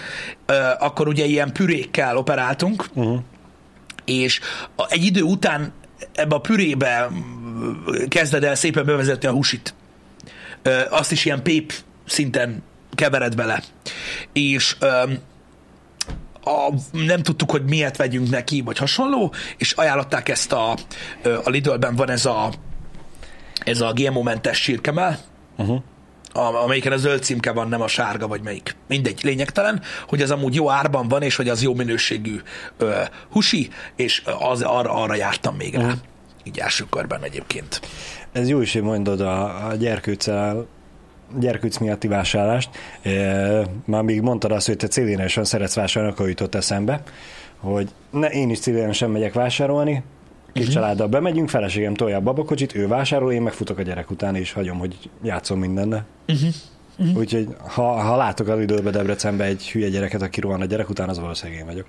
[0.46, 3.18] ö, akkor ugye ilyen pürékkel operáltunk, Uh-huh.
[4.04, 4.40] és
[4.76, 5.72] a, egy idő után
[6.14, 7.08] ebbe a pürébe
[8.08, 9.74] kezded el szépen bevezetni a húsit.
[10.62, 11.72] Ö, azt is ilyen pép
[12.06, 12.62] szinten
[12.94, 13.62] kevered bele.
[14.32, 15.18] És öm,
[16.44, 20.70] a, nem tudtuk, hogy miért vegyünk neki, vagy hasonló, és ajánlották ezt a,
[21.44, 22.52] a Lidlben van ez a
[23.64, 25.18] ez a GMO-mentes sírkemel,
[25.58, 25.82] Uh-huh.
[26.32, 28.76] a- amelyiken a zöld címke van, nem a sárga, vagy melyik.
[28.88, 32.40] Mindegy, lényegtelen, hogy az amúgy jó árban van, és hogy az jó minőségű
[32.76, 35.92] ö, husi, és az, arra, arra jártam még rá.
[36.44, 37.80] Így első körben egyébként.
[38.32, 40.66] Ez jó is, hogy mondod a, a gyerkőccel
[41.38, 42.70] gyerkőc miatti vásárlást.
[43.84, 47.02] Már még mondtad azt, hogy te célénesen szeretsz vásárolni, akkor jutott eszembe,
[47.56, 50.02] hogy ne, én is célénesen megyek vásárolni, kis
[50.52, 50.60] Mhm.
[50.60, 50.74] uh-huh.
[50.74, 54.78] családdal bemegyünk, feleségem tolja a babakocsit, ő vásárol, én megfutok a gyerek után, és hagyom,
[54.78, 56.04] hogy játszom mindenne.
[56.26, 56.36] Mhm.
[56.36, 56.54] Uh-huh.
[56.98, 57.16] Uh-huh.
[57.16, 61.08] Úgyhogy ha, ha látok az időbe Debrecenbe egy hülye gyereket, aki rohan a gyerek után,
[61.08, 61.86] az valószínűleg én vagyok.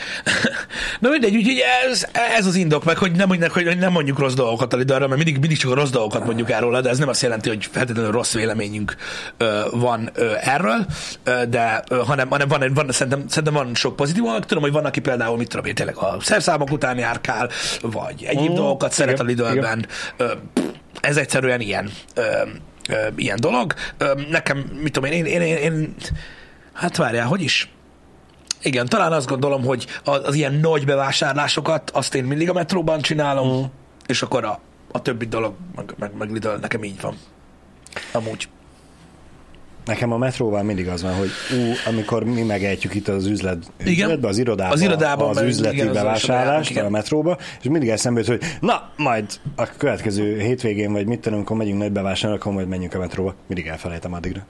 [1.00, 2.06] Na mindegy, úgyhogy ez,
[2.38, 5.16] ez az indok meg, hogy nem, mondjuk, hogy nem mondjuk rossz dolgokat a Lidlről, mert
[5.16, 8.10] mindig, mindig csak a rossz dolgokat mondjuk erről, de ez nem azt jelenti, hogy feltétlenül
[8.10, 8.96] rossz véleményünk
[9.36, 10.86] ö, van ö, erről,
[11.24, 14.84] ö, de ö, hanem, hanem van, van szerintem, szerintem van sok pozitív, tudom, hogy van,
[14.84, 19.20] aki például, mit tudom én, tényleg a szerszámok után járkál, vagy egyéb Mm, dolgokat szeret
[19.20, 19.86] a igen, Lidlben.
[20.16, 20.32] Ö,
[21.00, 22.22] ez egyszerűen ilyen, ö,
[22.88, 23.74] ö, ilyen dolog.
[23.98, 25.94] Ö, nekem, mit tudom én, én, én, én
[26.72, 27.70] hát várjál, hogy is?
[28.62, 33.00] Igen, talán azt gondolom, hogy az, az ilyen nagy bevásárlásokat azt én mindig a metróban
[33.00, 33.64] csinálom, mm.
[34.06, 34.60] és akkor a,
[34.92, 37.16] a többi dolog, meg, meg, meg Lidl, nekem így van.
[38.12, 38.48] Amúgy.
[39.84, 44.06] Nekem a metróval mindig az van, hogy ú, amikor mi megejtjük itt az üzlet, Igen.
[44.06, 46.84] üzletbe, az irodában, Az irodában, az üzleti igen, bevásárlást igen.
[46.84, 49.24] a metróba, és mindig eszembe jut, hogy na, majd
[49.56, 53.34] a következő hétvégén, vagy mit tudom, amikor megyünk nagy bevásárolni, akkor majd menjünk a metróba.
[53.46, 54.46] Mindig elfelejtem addigra.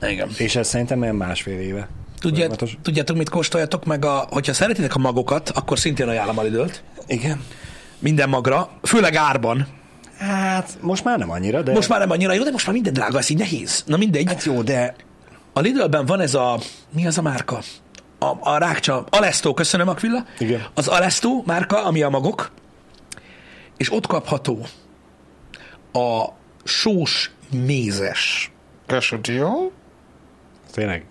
[0.00, 0.28] Igen.
[0.38, 1.88] És ez szerintem olyan másfél éve.
[2.18, 2.76] Tudját, Folyamatos.
[2.82, 6.82] tudjátok, mit kóstoljatok meg, a, hogyha szeretitek a magokat, akkor szintén ajánlom a Lidl-t.
[7.06, 7.44] Igen.
[7.98, 9.66] Minden magra, főleg árban.
[10.18, 11.72] Hát most már nem annyira, de...
[11.72, 13.82] Most már nem annyira jó, de most már minden drága, ez így nehéz.
[13.86, 14.26] Na mindegy.
[14.26, 14.94] Hát jó, de
[15.52, 16.58] A Lidlben van ez a,
[16.90, 17.60] mi az a márka?
[18.18, 20.24] A, a rákcsa, Alesto, köszönöm Aquilla.
[20.38, 20.66] Igen.
[20.74, 22.50] Az Alesto márka, ami a magok,
[23.76, 24.66] és ott kapható
[25.92, 26.24] a
[26.64, 28.50] sós mézes.
[28.86, 29.52] Quesadilla?
[30.72, 31.04] tényleg.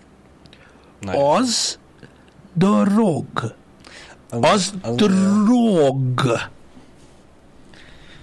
[1.06, 1.78] Az
[2.54, 3.26] drog.
[4.30, 6.48] Az az- drog.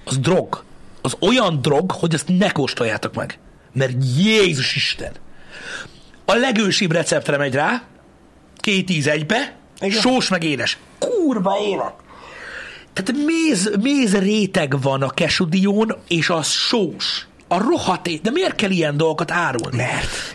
[0.03, 0.63] Az drog.
[1.01, 3.39] Az olyan drog, hogy ezt ne kóstoljátok meg.
[3.73, 5.11] Mert Jézus Isten.
[6.25, 7.83] A legősibb receptre megy rá,
[8.57, 9.99] két íz egybe, Igen.
[10.01, 10.77] sós meg édes.
[10.99, 11.93] Kurva élet.
[12.93, 17.27] Tehát méz, méz réteg van a kesudión, és az sós.
[17.47, 19.77] A rohadt é- De miért kell ilyen dolgokat árulni?
[19.77, 20.34] Mert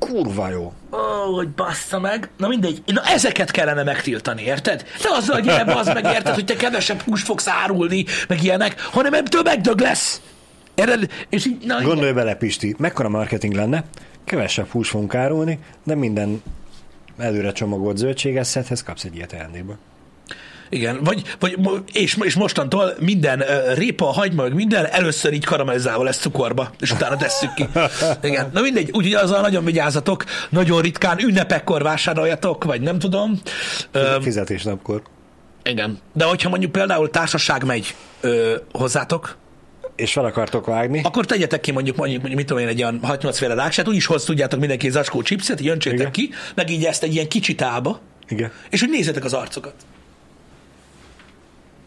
[0.00, 0.72] kurva jó.
[0.92, 2.28] Ó, hogy bassza meg.
[2.36, 2.82] Na mindegy.
[2.86, 4.84] Na ezeket kellene megtiltani, érted?
[5.02, 8.80] Ne azzal, hogy gyere, az meg érted, hogy te kevesebb húst fogsz árulni, meg ilyenek,
[8.80, 10.20] hanem ebből megdög lesz.
[10.74, 11.10] Érted?
[11.28, 13.84] És így, na, Gondolj bele, Pisti, mekkora marketing lenne,
[14.24, 16.42] kevesebb hús fogunk árulni, de minden
[17.18, 19.76] előre csomagolt zöldségeszethez kapsz egy ilyet ajándékba.
[20.72, 21.58] Igen, vagy, vagy
[21.92, 23.42] és, és mostantól minden
[23.74, 27.68] répa, hagyma, meg minden először így karamellizálva lesz cukorba, és utána tesszük ki.
[28.22, 33.40] Igen, na mindegy, úgyhogy azzal nagyon vigyázzatok, nagyon ritkán ünnepekkor vásároljatok, vagy nem tudom.
[34.20, 35.02] Fizetésnapkor.
[35.62, 39.36] igen, de hogyha mondjuk például társaság megy ö, hozzátok,
[39.96, 43.00] És fel akartok vágni, akkor tegyetek ki mondjuk, mondjuk, mondjuk mit tudom én, egy olyan
[43.02, 46.12] 6-8 féle ráksát, úgyis hoz tudjátok mindenki egy zacskó chipset, így öntsétek Igen.
[46.12, 48.52] ki, meg így ezt egy ilyen kicsi tálba, igen.
[48.70, 49.74] és hogy nézzetek az arcokat.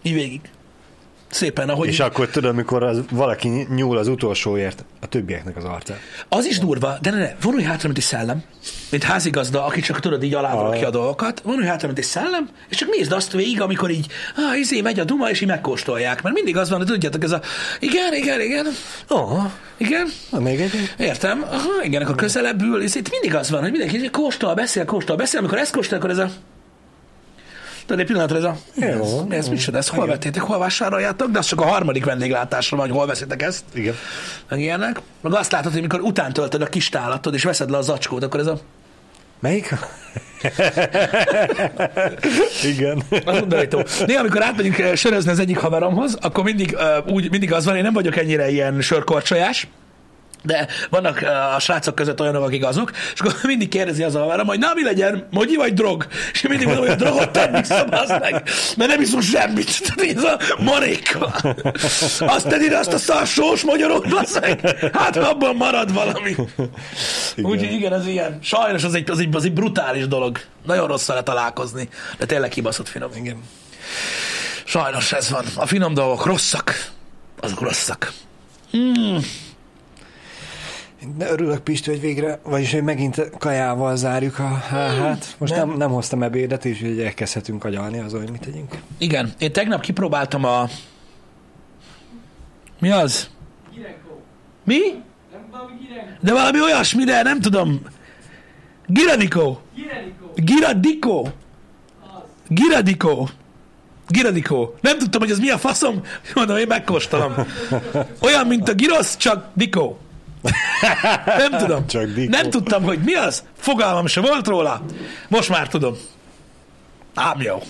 [0.04, 0.41] Így végig.
[1.34, 1.88] Szépen, ahogy...
[1.88, 5.99] És akkor tudod, mikor az, valaki nyúl az utolsóért a többieknek az arcát.
[6.30, 8.43] Az is durva, de ne, ne, vonulj hátra, mint egy szellem,
[8.89, 12.78] mint házigazda, aki csak tudod így alávalaki a dolgokat, vonulj hátra, mint egy szellem, és
[12.78, 16.22] csak nézd azt végig, amikor így, ah, izé, megy a duma, és így megkóstolják.
[16.22, 17.41] Mert mindig az van, hogy tudjátok, ez a,
[17.80, 18.66] igen, igen, igen,
[19.08, 19.43] Oh,
[19.78, 20.93] igen, na még egy.
[20.97, 24.86] értem, aha, igen, akkor közelebb ül, és itt mindig az van, hogy mindenki kóstol, beszél,
[24.86, 26.30] kóstol, beszél, amikor ezt kóstol, akkor ez a,
[27.86, 29.25] tudod, egy pillanatra ez a, ez, Jó.
[29.25, 32.88] mi ez, micsoda, ezt hol vettétek, hol vásároljátok, de az csak a harmadik vendéglátásra van,
[32.88, 33.95] hogy hol veszitek ezt Igen.
[34.49, 35.01] meg ilyenek.
[35.21, 38.39] Meg azt látod, hogy mikor utántöltöd a kis tálatod, és veszed le a zacskót, akkor
[38.39, 38.59] ez a...
[39.39, 39.75] Melyik?
[42.73, 43.03] Igen.
[43.25, 43.84] Az undorító.
[44.05, 47.75] Néha, amikor átmegyünk eh, sörözni az egyik haveromhoz, akkor mindig, uh, úgy, mindig az van,
[47.75, 49.67] én nem vagyok ennyire ilyen sörkorcsolyás,
[50.43, 51.21] de vannak
[51.55, 54.73] a srácok között olyanok, akik azok, és akkor mindig kérdezi az a haverom, hogy na
[54.73, 56.07] mi legyen, mogyi vagy drog?
[56.33, 58.43] És én mindig mondom, hogy a drogot tenni szabasz meg,
[58.77, 59.81] mert nem iszunk semmit.
[59.95, 61.25] Tehát ez a maréka.
[62.19, 64.89] Azt tedd ide azt a szar sós magyarot, bassz meg.
[64.93, 66.35] Hát abban marad valami.
[67.37, 68.39] Úgyhogy igen, ez ilyen.
[68.41, 70.39] Sajnos az egy, az egy, az egy brutális dolog.
[70.65, 73.09] Nagyon rossz vele találkozni, de tényleg kibaszott finom.
[73.15, 73.43] Igen.
[74.63, 75.45] Sajnos ez van.
[75.55, 76.89] A finom dolgok rosszak.
[77.39, 78.13] Azok rosszak.
[78.71, 79.19] De
[81.20, 85.36] örülök, Pisti, hogy végre, vagyis hogy megint kajával zárjuk a hát.
[85.38, 88.78] Most nem, nem hoztam ebédet, és így elkezdhetünk agyalni azon, hogy mit tegyünk.
[88.97, 90.68] Igen, én tegnap kipróbáltam a...
[92.80, 93.30] Mi az?
[93.74, 94.10] Girenko.
[94.64, 94.80] Mi?
[95.32, 96.12] Nem valami Girenko.
[96.22, 97.82] De valami olyasmi, de nem tudom.
[98.88, 99.58] Giradiko.
[100.36, 101.28] Giradiko.
[102.47, 103.28] Giradiko.
[104.08, 104.74] Giradiko.
[104.82, 106.01] Nem tudtam, hogy ez mi a faszom.
[106.36, 107.34] Mondom, én megkóstolom.
[108.26, 109.99] Olyan, mint a girosz, csak dikó.
[111.37, 111.87] Nem tudom.
[111.87, 112.29] Csak dikó.
[112.29, 113.43] Nem tudtam, hogy mi az.
[113.57, 114.81] Fogalmam se volt róla.
[115.27, 115.95] Most már tudom.
[117.15, 117.61] Ám jó.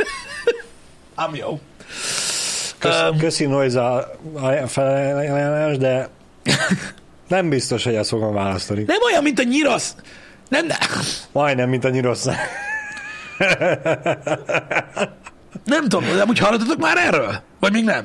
[1.14, 1.60] Ám jó.
[2.78, 3.16] Kösz, Öm.
[3.18, 3.94] köszi Noiza
[4.34, 6.08] a felajánlás, de
[7.28, 8.82] nem biztos, hogy ezt fogom választani.
[8.86, 9.94] Nem olyan, mint a nyirosz.
[10.48, 10.78] Nem, nem.
[11.32, 12.26] Majdnem, mint a nyirosz.
[15.64, 17.42] Nem tudom, de úgy hallottatok már erről?
[17.60, 18.04] Vagy még nem?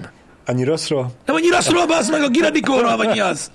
[0.51, 1.11] Annyi rosszról?
[1.25, 3.51] Nem annyira rosszról az meg a giradikóról, vagy mi az?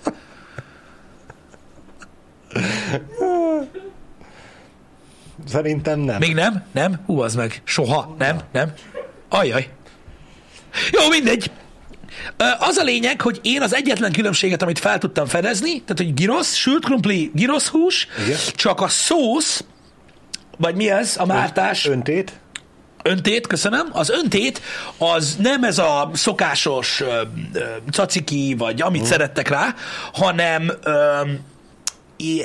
[5.49, 6.19] Szerintem nem.
[6.19, 6.65] Még nem?
[6.73, 7.01] Nem?
[7.07, 7.63] Hú, az meg.
[7.65, 8.15] Soha?
[8.19, 8.39] Nem?
[8.53, 8.73] Nem?
[9.29, 9.69] Ajjaj.
[10.91, 11.51] Jó, mindegy.
[12.59, 16.55] Az a lényeg, hogy én az egyetlen különbséget, amit fel tudtam fedezni, tehát, hogy girosz,
[16.55, 18.39] sült krumpli, girosz hús, Igen.
[18.55, 19.65] csak a szósz,
[20.59, 22.33] vagy mi ez, a mártás, Öntét?
[23.07, 24.61] Öntét, köszönöm, az öntét
[24.99, 27.21] az nem ez a szokásos ö,
[27.53, 29.11] ö, caciki, vagy amit Mhm.
[29.11, 29.75] szerettek rá,
[30.13, 31.21] hanem ö,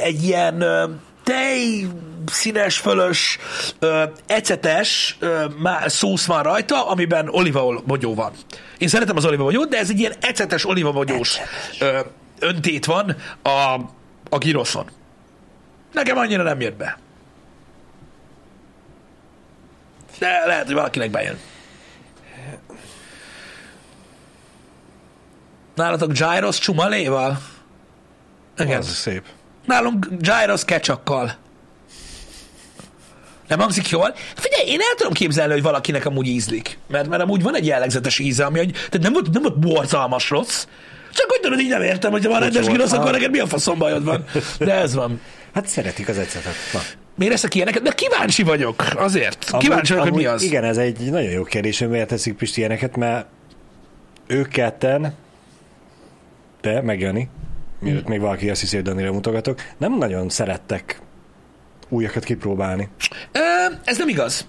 [0.01, 0.89] egy ilyen ö,
[1.23, 1.87] tej
[2.25, 3.37] színes, fölös,
[3.79, 8.31] ö, ecetes ö, má- szósz van rajta, amiben olívabogyó van.
[8.77, 11.37] Én szeretem az olívabogyót, de ez egy ilyen ecetes olívabogyós
[11.79, 11.99] ö,
[12.39, 13.49] öntét van a,
[14.29, 14.85] a giroszon.
[15.93, 16.97] Nekem annyira nem jött be.
[20.21, 21.37] De lehet, hogy valakinek bejön.
[25.75, 27.41] Nálatok gyros csumaléval?
[28.57, 28.77] Igen.
[28.77, 29.23] Az szép.
[29.65, 31.35] Nálunk gyros ketchuppal.
[33.47, 34.15] Nem hangzik jól?
[34.35, 36.77] Figyelj, én el tudom képzelni, hogy valakinek amúgy ízlik.
[36.87, 40.29] Mert, mert amúgy van egy jellegzetes íze, ami hogy, tehát nem volt, nem volt borzalmas
[40.29, 40.65] rossz.
[41.13, 42.75] Csak hogy tudod, így nem értem, hogy ha van rendes volt.
[42.75, 43.11] girosz, akkor Ah.
[43.11, 44.25] neked mi a faszom bajod van.
[44.59, 45.21] De ez van.
[45.53, 46.53] Hát szeretik az ecetet.
[46.73, 46.79] Na.
[47.21, 47.81] Miért eszek ilyeneket?
[47.81, 49.51] De kíváncsi vagyok, azért.
[49.57, 50.41] Kíváncsi vagyok, hogy mi az.
[50.41, 53.25] Igen, ez egy nagyon jó kérdés, hogy miért teszik Pisti ilyeneket, mert
[54.27, 55.13] ők ketten,
[56.61, 57.29] te, meg Jani,
[57.79, 61.01] mielőtt még valaki azt hiszi, hogy Danira mutogatok, nem nagyon szerettek
[61.89, 62.89] újakat kipróbálni.
[63.83, 64.47] Ez nem igaz.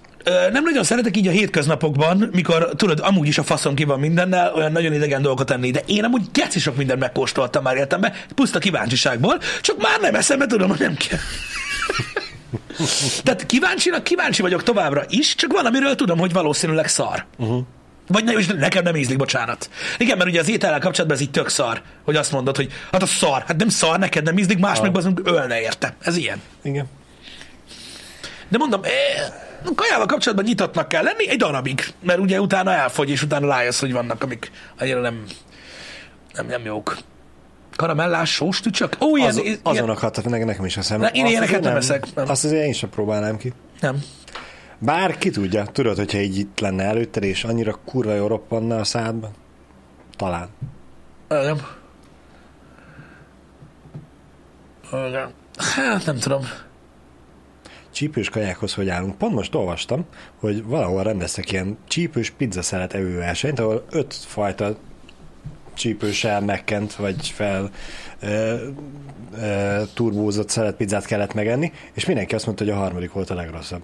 [0.51, 4.53] Nem nagyon szeretek így a hétköznapokban, mikor tudod, amúgy is a faszon ki van mindennel,
[4.53, 8.59] olyan nagyon idegen dolgokat enni, de én amúgy geci sok mindent megkóstoltam már életemben, puszta
[8.59, 11.19] kíváncsiságból, csak már nem eszem, mert tudom, hogy nem kell.
[13.23, 17.25] Tehát kíváncsinak kíváncsi vagyok továbbra is, csak van, amiről tudom, hogy valószínűleg szar.
[17.37, 17.63] Uh-huh.
[18.07, 19.69] Vagy ne, és nekem nem ízlik, bocsánat.
[19.97, 23.01] Igen, mert ugye az étellel kapcsolatban ez így tök szar, hogy azt mondod, hogy hát
[23.01, 25.95] a szar, hát nem szar, neked nem ízlik, más meg azon ölne érte.
[26.01, 26.41] Ez ilyen.
[26.61, 26.85] Igen.
[28.49, 28.91] De mondom, eh,
[29.75, 33.91] kajával kapcsolatban nyitottnak kell lenni egy darabig, mert ugye utána elfogy, és utána rájössz, hogy
[33.91, 35.23] vannak, amik annyira nem,
[36.33, 36.97] nem, nem jók.
[37.75, 38.97] Karamellás, sós tücsök?
[39.01, 40.99] Ó, ilyen, Az, ilyen, azonok hattak meg nekem is a szem.
[40.99, 42.29] Na, én ilyeneket azért nem eszek, nem.
[42.29, 43.53] Azt azért én sem próbálnám ki.
[43.81, 44.03] nem.
[44.79, 48.83] Bár ki tudja, tudod, hogyha így itt lenne előtted, és annyira kurva jó roppanna a
[48.83, 49.31] szádban?
[50.15, 50.47] Talán.
[51.27, 51.57] Nem.
[54.91, 55.33] Igen.
[55.75, 56.41] Hát nem tudom.
[57.91, 59.17] Csípős kajákhoz hogy állunk?
[59.17, 60.05] Pont most olvastam,
[60.39, 64.75] hogy valahol rendeztek ilyen csípős pizza szeret evőversenyt, ahol öt fajta
[65.73, 67.71] csípőssel megkent, vagy fel
[68.19, 68.27] e,
[69.39, 73.81] e, turbózott szeretpizzát kellett megenni, és mindenki azt mondta, hogy a harmadik volt a legrosszabb.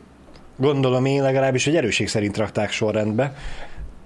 [0.58, 3.34] Gondolom én legalábbis, hogy erőség szerint rakták sorrendbe,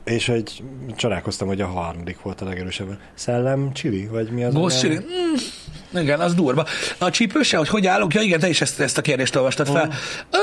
[0.04, 0.64] és hogy
[0.96, 2.98] csodálkoztam, hogy a harmadik volt a legerősebb.
[3.14, 4.54] Szellem csili, vagy mi az?
[4.54, 4.96] Ghost chili?
[4.96, 6.66] Mm, igen, az durva.
[6.98, 8.14] A csípőse, hogy hogy állunk?
[8.14, 9.94] Ja igen, te is ezt, ezt a kérdést olvastad fel.
[10.32, 10.38] Ö,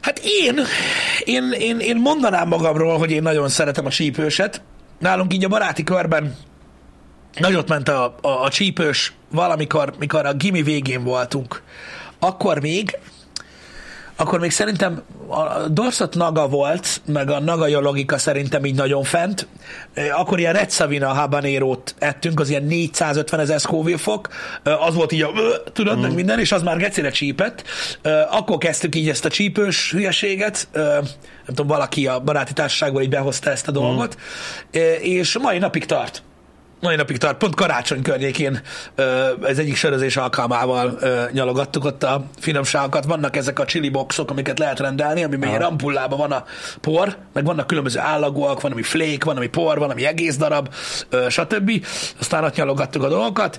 [0.00, 0.60] hát én,
[1.24, 4.62] én, én, én mondanám magamról, hogy én nagyon szeretem a csípőset.
[5.02, 6.36] Nálunk így a baráti körben
[7.38, 11.62] nagyot ment a, a, a csípős valamikor, mikor a gimi végén voltunk.
[12.18, 12.98] Akkor még
[14.22, 19.46] akkor még szerintem a Dorset Naga volt, meg a Naga logika szerintem így nagyon fent.
[20.16, 24.28] Akkor ilyen Red Savina habanero-t ettünk, az ilyen 450 ezer Scoville fok,
[24.62, 25.30] az volt így a,
[25.72, 27.64] tudod, meg minden, és az már gecire csípett.
[28.30, 31.04] Akkor kezdtük így ezt a csípős hülyeséget, nem
[31.46, 34.16] tudom, valaki a baráti társaságból így behozta ezt a dolgot,
[34.72, 36.22] Eh, és mai napig tart
[36.82, 38.60] mai napig tart, pont karácsony környékén
[39.42, 40.98] ez egyik sörözés alkalmával
[41.32, 43.04] nyalogattuk ott a finomságokat.
[43.04, 46.44] Vannak ezek a chili boxok, amiket lehet rendelni, amiben ilyen ampullában van a
[46.80, 50.68] por, meg vannak különböző állagúak, van ami flake, van ami por, van ami egész darab,
[51.28, 51.86] stb.
[52.20, 53.58] Aztán ott nyalogattuk a dolgokat.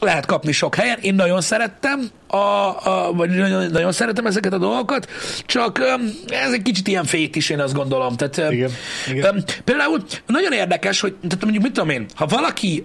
[0.00, 0.98] Lehet kapni sok helyen.
[1.00, 5.10] Én nagyon szerettem, a, a, vagy nagyon, nagyon szeretem ezeket a dolgokat,
[5.46, 5.80] csak
[6.28, 8.16] ez egy kicsit ilyen fét is, én azt gondolom.
[8.16, 8.70] Tehát, Igen,
[9.08, 9.44] igen.
[9.64, 12.82] például nagyon érdekes, hogy tehát mondjuk mit tudom én, ha valaki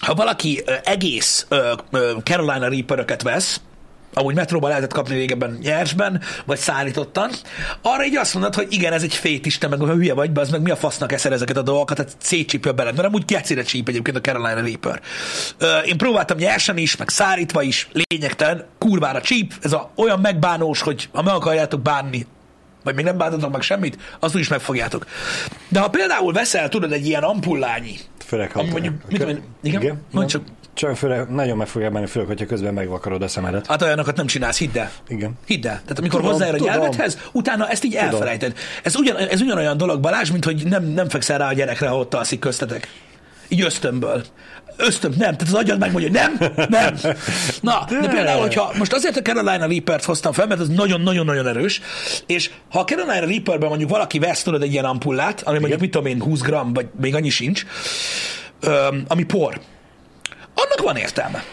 [0.00, 1.46] ha valaki egész
[2.22, 3.60] Carolina Reaper-öket vesz,
[4.14, 7.30] amúgy metróban lehetett kapni régebben nyersben, vagy szállítottan,
[7.82, 10.40] arra így azt mondod, hogy igen, ez egy fétis, te meg ha hülye vagy, be,
[10.40, 13.62] az meg mi a fasznak eszed ezeket a dolgokat, tehát szétcsípja beled, mert amúgy gecire
[13.62, 15.00] csíp egyébként a Carolina Reaper.
[15.84, 21.08] Én próbáltam nyersen is, meg szárítva is, lényegtelen, kurvára csíp, ez a, olyan megbánós, hogy
[21.12, 22.26] ha meg akarjátok bánni,
[22.88, 25.06] vagy még nem bántatok meg semmit, azt úgyis megfogjátok.
[25.68, 28.62] De ha például veszel, tudod, egy ilyen ampullányi, Főleg, ha...
[28.62, 29.82] mondjuk, mit tudom én, igen?
[29.82, 30.02] igen?
[30.12, 30.42] Mondd csak,
[30.74, 33.66] Csak főleg, nagyon meg fogja bánni, főleg, hogyha közben megvakarod a szemedet.
[33.66, 34.90] hát olyanokat nem csinálsz, hidd el.
[35.08, 35.32] Igen.
[35.46, 35.80] Hidd el.
[35.82, 36.72] Tehát amikor Tudom, hozzáér a tudom.
[36.72, 38.56] nyelvedhez, utána ezt így elfelejted.
[38.82, 41.98] Ez, ugyan, ez ugyanolyan dolog, Balázs, mint hogy nem, nem fekszel rá a gyerekre, ha
[41.98, 42.88] ott alszik köztetek.
[43.48, 44.24] Így ösztönből.
[44.80, 45.36] Ösztön, nem.
[45.36, 46.94] Tehát az agyad megmondja, hogy nem, nem.
[47.60, 51.46] Na, de, de például, hogyha most azért a Carolina Reaper-t hoztam fel, mert az nagyon-nagyon-nagyon
[51.46, 51.80] erős,
[52.26, 55.90] és ha a Carolina Reaper-ben mondjuk valaki vesz, tudod, egy ilyen ampullát, ami mondjuk, mit
[55.90, 57.64] tudom én, 20 gram, vagy még annyi sincs,
[59.08, 59.60] ami por,
[60.54, 61.44] annak van értelme.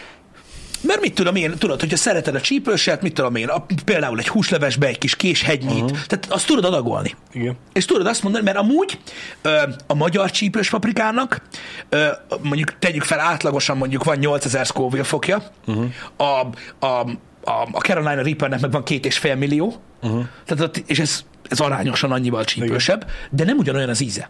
[0.81, 4.27] Mert mit tudom én, tudod, hogyha szereted a csípőset, mit tudom én, a, például egy
[4.27, 5.99] húslevesbe egy kis kés hegynyit, uh-huh.
[6.07, 7.15] tehát azt tudod adagolni.
[7.31, 7.57] Igen.
[7.73, 8.99] És tudod azt mondani, mert amúgy
[9.41, 11.41] ö, a magyar csípős paprikának,
[11.89, 12.07] ö,
[12.41, 15.85] mondjuk tegyük fel átlagosan mondjuk van 8000 Scoville fokja, uh-huh.
[16.17, 16.47] a,
[16.85, 17.09] a,
[17.41, 20.25] a, a Carolina Reapernek meg van két és fél millió, uh-huh.
[20.45, 24.29] tehát és ez, ez arányosan annyival csípősebb, de nem ugyanolyan az íze.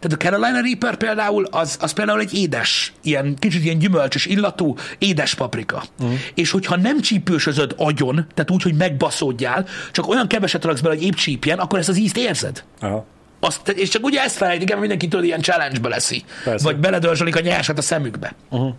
[0.00, 4.76] Tehát a Carolina Reaper például, az, az például egy édes, ilyen kicsit ilyen gyümölcsös illatú,
[4.98, 5.84] édes paprika.
[6.00, 6.18] Uh-huh.
[6.34, 11.04] És hogyha nem csípősözöd agyon, tehát úgy, hogy megbaszódjál, csak olyan keveset raksz bele, hogy
[11.04, 12.64] épp csípjen, akkor ezt az ízt érzed.
[12.80, 13.06] Aha.
[13.40, 16.24] Azt, és csak ugye ezt felejtik el, mert mindenki tudod, ilyen challenge-be leszi.
[16.44, 16.64] Persze.
[16.64, 18.34] Vagy beledörzsölik a nyersat a szemükbe.
[18.50, 18.74] Uh-huh.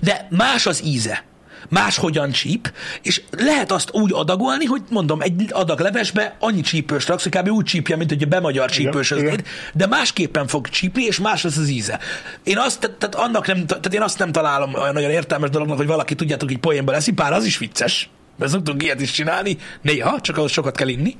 [0.00, 1.24] De más az íze.
[1.68, 7.22] Máshogyan csíp, és lehet azt úgy adagolni, hogy mondom, egy adag levesbe annyi csípős raksz,
[7.22, 7.48] hogy kb.
[7.48, 11.98] úgy csípje, mint hogy bemagyar csípősöznéd, de másképpen fog csípni, és más lesz az íze.
[12.42, 15.76] Én azt, tehát, tehát annak nem, tehát én azt nem találom olyan nagyon értelmes dolognak,
[15.76, 19.56] hogy valaki tudjátok, hogy poénba leszi, pár az is vicces, mert szoktunk ilyet is csinálni,
[19.82, 21.16] néha, csak ahhoz sokat kell inni.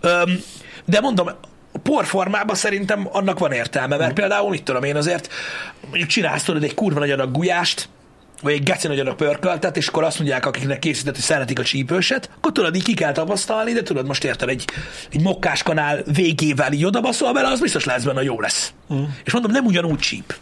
[0.00, 0.40] Öm,
[0.84, 1.30] de mondom,
[1.82, 5.28] porformában szerintem annak van értelme, mert például, mit tudom én azért,
[5.88, 7.88] mondjuk csinálsz tudod egy kurva nagy adag gulyást,
[8.42, 11.62] vagy egy geci nagy adag pörköltet, és akkor azt mondják, akiknek készített, hogy szeretik a
[11.62, 14.64] csípőset, akkor tudod, így ki kell tapasztalni, de tudod, most érted, egy,
[15.12, 18.72] egy mokkás kanál végével így odabaszol vele, az biztos lesz benne, jó lesz.
[18.94, 19.02] Mm.
[19.24, 20.34] És mondom, nem ugyanúgy csíp.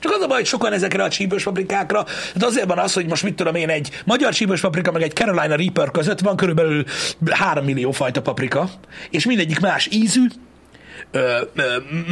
[0.00, 3.06] Csak az a baj, hogy sokan ezekre a csípős paprikákra, de azért van az, hogy
[3.06, 6.84] most mit tudom én, egy magyar csípős paprika, meg egy Carolina Reaper között van körülbelül
[7.30, 8.70] 3 millió fajta paprika,
[9.10, 10.26] és mindegyik más ízű,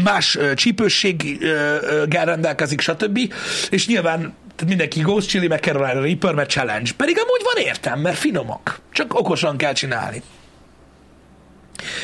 [0.05, 3.19] más csípősséggel rendelkezik, stb.
[3.71, 6.91] És nyilván tehát mindenki Ghost Chili, meg Carolina Reaper, meg Challenge.
[6.97, 8.81] Pedig amúgy van értem, mert finomak.
[8.93, 10.23] Csak okosan kell csinálni.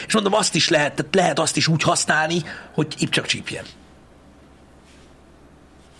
[0.06, 2.42] És mondom, azt is lehet, tehát lehet azt is úgy használni,
[2.74, 3.64] hogy épp csak csípjen.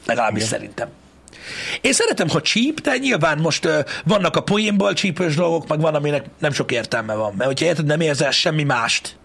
[0.07, 0.59] Legalábbis Igen.
[0.59, 0.89] szerintem.
[1.81, 5.95] Én szeretem, ha csíp, de nyilván most uh, vannak a poénból csípős dolgok, meg van,
[5.95, 7.35] aminek nem sok értelme van.
[7.35, 9.17] Mert hogyha érted, nem érzel semmi mást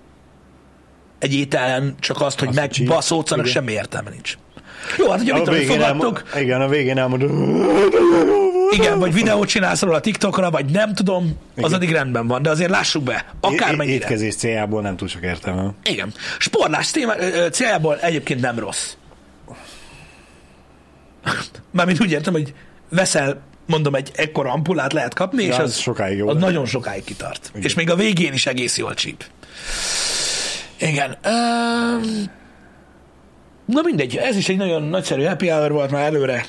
[1.19, 4.37] egy ételen, csak azt, hogy megbaszódsz, annak semmi értelme nincs.
[4.97, 7.65] Jó, hát ugye A mit tudom, fogadtok, elmo- igen, a végén elmondom.
[8.71, 11.23] igen, vagy videót csinálsz róla a TikTokra, vagy nem tudom,
[11.55, 11.73] az Igen.
[11.73, 13.95] addig rendben van, de azért lássuk be, akármennyire.
[13.95, 15.71] Étkezés céljából nem túl sok értelme.
[15.83, 16.13] Igen.
[16.37, 17.13] Sportlás téma,
[17.51, 18.93] céljából egyébként nem rossz.
[21.71, 22.53] Mármint úgy értem, hogy
[22.89, 27.03] veszel, mondom, egy ekkora ampulát lehet kapni, és az az, sokáig jó az nagyon sokáig
[27.03, 27.49] kitart.
[27.53, 27.61] Igen.
[27.65, 29.23] És még a végén is egész jól csíp.
[30.79, 31.17] Igen.
[31.25, 32.23] Um,
[33.65, 36.45] na mindegy, ez is egy nagyon nagyszerű happy hour volt már előre.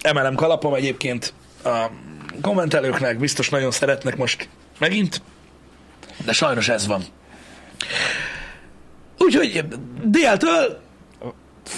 [0.00, 1.32] Emelem kalapom egyébként
[1.64, 1.86] a
[2.42, 5.22] kommentelőknek, biztos nagyon szeretnek most megint,
[6.24, 7.02] de sajnos ez van.
[9.18, 9.64] Úgyhogy
[10.04, 10.80] déltől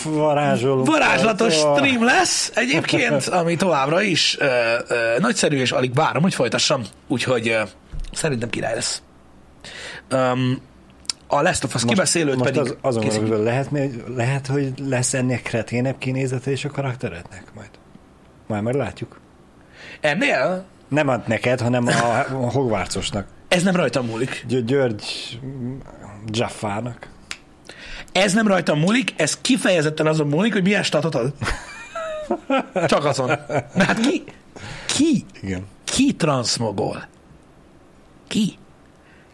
[0.05, 0.85] Varázsoló.
[0.85, 1.77] varázslatos Ah.
[1.79, 4.47] stream lesz egyébként, ami továbbra is ö,
[4.89, 6.83] ö, nagyszerű, és alig várom, hogy folytassam.
[7.09, 7.63] Úgyhogy ö,
[8.13, 9.03] szerintem király lesz.
[10.13, 10.61] Um,
[11.33, 13.69] a Last of Us kibeszélőt most pedig az, azon gondolok, lehet,
[14.17, 17.69] lehet, hogy lesz ennek kreténebb kinézete is a karakterednek majd.
[18.47, 19.21] Majd meglátjuk.
[20.01, 23.27] Ennél Nem ad neked, hanem a, a Hogwartsosnak.
[23.49, 24.45] ez nem rajtam múlik.
[24.49, 25.39] Gy- György
[26.27, 27.09] Jaffának.
[28.13, 31.33] Ez nem rajtam múlik, ez kifejezetten azon múlik, hogy milyen statot ad.
[32.87, 33.27] Csak azon.
[33.49, 34.25] Mert hát ki?
[34.87, 35.25] Ki?
[35.43, 35.67] Igen.
[35.85, 37.07] Ki transzmogol?
[38.29, 38.59] Ki?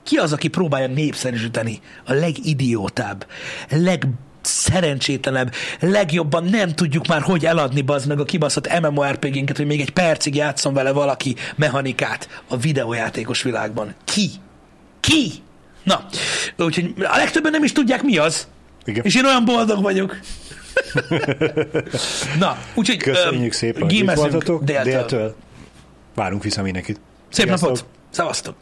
[0.09, 3.27] Ki az, aki próbálja népszerűsíteni a legidiótább,
[3.69, 9.91] legszerencsétlenebb, legjobban nem tudjuk már, hogy eladni bazd meg a kibaszott MMORPG-nket, hogy még egy
[9.91, 13.95] percig játszom vele valaki mechanikát a videójátékos világban.
[14.05, 14.31] Ki?
[15.01, 15.33] Ki?
[15.83, 16.07] Na,
[16.57, 18.49] úgyhogy a legtöbben nem is tudják, mi az.
[18.85, 19.05] Igen.
[19.05, 20.19] És én olyan boldog vagyok.
[22.41, 24.05] Na, úgyhogy Köszönjük öm, szépen, hogy
[24.65, 24.83] déltől.
[24.83, 25.37] Déltől.
[26.15, 27.01] Várunk vissza mindenkit.
[27.31, 27.69] Szép Sziasztok.
[27.69, 27.87] napot!
[28.11, 28.55] Szevasztok!